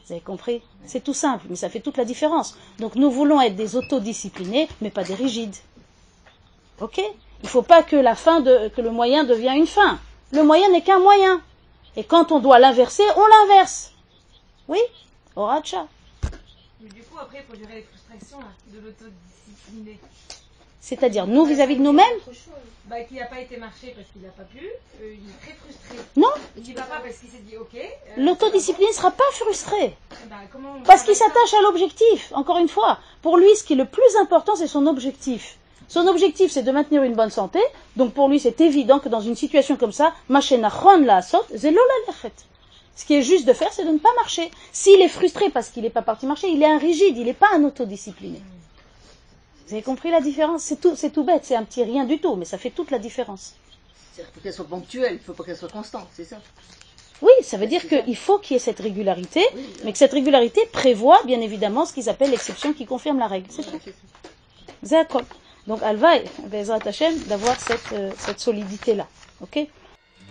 Vous 0.06 0.14
avez 0.14 0.22
compris? 0.22 0.64
C'est 0.86 1.04
tout 1.04 1.14
simple, 1.14 1.46
mais 1.50 1.56
ça 1.56 1.70
fait 1.70 1.82
toute 1.82 1.98
la 1.98 2.06
différence. 2.06 2.58
Donc, 2.80 2.96
nous 2.96 3.12
voulons 3.12 3.40
être 3.42 3.56
des 3.56 3.76
autodisciplinés, 3.76 4.68
mais 4.82 4.90
pas 4.90 5.04
des 5.04 5.14
rigides. 5.14 5.56
Ok? 6.82 6.98
Il 6.98 7.46
ne 7.46 7.48
faut 7.48 7.62
pas 7.62 7.84
que 7.84 7.96
la 7.96 8.16
fin 8.16 8.40
de, 8.42 8.70
que 8.70 8.82
le 8.82 8.90
moyen 8.90 9.24
devienne 9.24 9.58
une 9.58 9.68
fin. 9.68 10.00
Le 10.32 10.44
moyen 10.44 10.70
n'est 10.72 10.82
qu'un 10.82 11.00
moyen. 11.00 11.42
Et 12.00 12.06
quand 12.06 12.32
on 12.32 12.40
doit 12.40 12.60
l'inverser, 12.60 13.04
on 13.18 13.26
l'inverse. 13.28 13.92
Oui 14.70 14.80
Oracha. 15.36 15.86
Mais 16.80 16.88
du 16.88 17.02
coup, 17.04 17.18
après, 17.20 17.44
il 17.46 17.52
faut 17.54 17.62
gérer 17.62 17.76
les 17.82 17.84
frustrations 17.84 18.40
là, 18.40 18.54
de 18.68 18.80
l'autodiscipliné. 18.80 20.00
C'est-à-dire 20.80 21.28
nous 21.28 21.44
vis-à-vis 21.44 21.76
de 21.76 21.82
nous-mêmes 21.82 22.06
Bah, 22.86 23.02
qui 23.02 23.16
n'a 23.16 23.26
pas 23.26 23.42
été 23.42 23.58
marché 23.58 23.94
parce 23.98 24.08
qu'il 24.14 24.22
n'a 24.22 24.30
pas 24.30 24.44
pu, 24.44 24.60
euh, 24.66 25.14
il 25.14 25.30
est 25.30 25.40
très 25.46 25.54
frustré. 25.62 25.98
Non. 26.16 26.30
Il 26.56 26.74
va 26.74 26.84
pas 26.84 27.00
parce 27.04 27.18
qu'il 27.18 27.30
s'est 27.30 27.40
dit 27.40 27.58
ok. 27.58 27.76
euh, 27.76 27.86
L'autodiscipline 28.16 28.88
ne 28.88 28.94
sera 28.94 29.12
pas 29.12 29.30
frustrée. 29.34 29.94
bah, 30.30 30.38
comment 30.54 30.76
on 30.80 30.84
Parce 30.84 31.04
qu'il 31.04 31.16
s'attache 31.18 31.54
à 31.54 31.62
l'objectif. 31.64 32.32
Encore 32.34 32.60
une 32.60 32.70
fois, 32.70 33.00
pour 33.22 33.36
lui, 33.36 33.54
ce 33.58 33.66
qui 33.66 33.74
est 33.74 33.76
le 33.76 33.84
plus 33.86 34.16
important, 34.22 34.56
c'est 34.56 34.68
son 34.68 34.88
objectif. 34.88 35.58
Son 35.90 36.08
objectif, 36.08 36.52
c'est 36.52 36.62
de 36.62 36.72
maintenir 36.72 37.02
une 37.04 37.16
bonne 37.16 37.32
santé. 37.32 37.60
Donc 37.98 38.14
pour 38.14 38.30
lui, 38.30 38.40
c'est 38.40 38.62
évident 38.62 39.00
que 39.00 39.10
dans 39.10 39.22
une 39.22 39.36
situation 39.36 39.76
comme 39.76 39.92
ça. 39.92 40.14
Ce 42.96 43.06
qui 43.06 43.16
est 43.16 43.24
juste 43.24 43.46
de 43.46 43.54
faire, 43.54 43.74
c'est 43.74 43.86
de 43.86 43.92
ne 43.92 43.98
pas 43.98 44.14
marcher. 44.18 44.52
S'il 44.72 45.02
est 45.02 45.10
frustré 45.10 45.50
parce 45.50 45.70
qu'il 45.70 45.82
n'est 45.84 45.90
pas 45.90 46.04
parti 46.04 46.28
marcher, 46.28 46.48
il 46.50 46.62
est 46.62 46.70
un 46.70 46.78
rigide, 46.78 47.18
il 47.18 47.26
n'est 47.26 47.34
pas 47.34 47.50
un 47.56 47.64
autodiscipliné. 47.64 48.40
Vous 49.68 49.74
avez 49.74 49.82
compris 49.82 50.12
la 50.12 50.22
différence? 50.22 50.62
C'est 50.64 50.80
tout, 50.80 51.24
bête, 51.24 51.44
c'est 51.44 51.56
un 51.56 51.64
petit 51.64 51.84
rien 51.84 52.06
du 52.06 52.20
tout, 52.20 52.36
mais 52.36 52.46
ça 52.46 52.60
fait 52.60 52.70
toute 52.70 52.92
la 52.92 53.00
différence. 53.00 53.56
C'est-à-dire 54.14 54.32
qu'il 54.32 54.36
faut 54.36 54.44
qu'elle 54.44 54.54
soit 54.54 54.68
ponctuelle, 54.68 55.14
il 55.14 55.18
ne 55.18 55.24
faut 55.24 55.34
pas 55.34 55.44
qu'elle 55.44 55.58
soit 55.58 55.72
constante, 55.72 56.08
c'est 56.14 56.26
ça? 56.26 56.38
Oui, 57.22 57.32
ça 57.42 57.58
veut 57.58 57.68
dire 57.68 57.88
qu'il 57.88 58.16
faut 58.16 58.38
qu'il 58.38 58.54
y 58.54 58.58
ait 58.58 58.60
cette 58.60 58.80
régularité, 58.80 59.44
mais 59.84 59.92
que 59.92 59.98
cette 59.98 60.14
régularité 60.14 60.62
prévoit 60.72 61.22
bien 61.26 61.42
évidemment 61.42 61.86
ce 61.86 61.94
qu'ils 61.94 62.10
appellent 62.10 62.32
l'exception 62.32 62.74
qui 62.74 62.86
confirme 62.86 63.18
la 63.18 63.28
règle. 63.28 63.48
C'est 63.50 63.64
tout. 63.64 63.80
D'accord. 64.84 65.24
Donc 65.70 65.80
va, 65.82 65.94
Bezrat 66.52 66.80
Hashem, 66.84 67.16
d'avoir 67.28 67.58
cette, 67.60 67.94
euh, 67.94 68.10
cette 68.18 68.40
solidité-là. 68.40 69.06
Ok? 69.40 69.68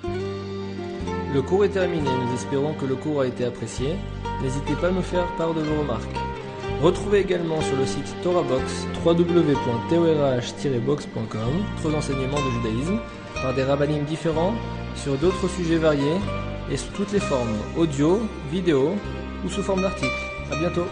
Le 0.03 1.41
cours 1.43 1.65
est 1.65 1.69
terminé, 1.69 2.11
nous 2.11 2.35
espérons 2.35 2.75
que 2.75 2.85
le 2.85 2.97
cours 2.97 3.21
a 3.21 3.27
été 3.29 3.45
apprécié. 3.45 3.95
N'hésitez 4.43 4.75
pas 4.75 4.89
à 4.89 4.91
nous 4.91 5.01
faire 5.01 5.29
part 5.37 5.55
de 5.55 5.61
vos 5.61 5.83
remarques. 5.83 6.17
Retrouvez 6.83 7.21
également 7.21 7.61
sur 7.61 7.77
le 7.77 7.87
site 7.87 8.17
TorahBox 8.25 8.89
www.torah-box.com 9.05 11.65
d'autres 11.83 11.97
enseignements 11.97 12.45
de 12.45 12.51
judaïsme 12.51 12.99
par 13.41 13.55
des 13.55 13.63
rabbinim 13.63 14.03
différents 14.03 14.55
sur 14.97 15.17
d'autres 15.19 15.47
sujets 15.49 15.77
variés 15.77 16.19
et 16.69 16.77
sous 16.77 16.91
toutes 16.91 17.13
les 17.13 17.21
formes 17.21 17.57
audio, 17.77 18.23
vidéo 18.51 18.97
ou 19.45 19.49
sous 19.49 19.63
forme 19.63 19.83
d'articles. 19.83 20.11
À 20.51 20.57
bientôt 20.57 20.87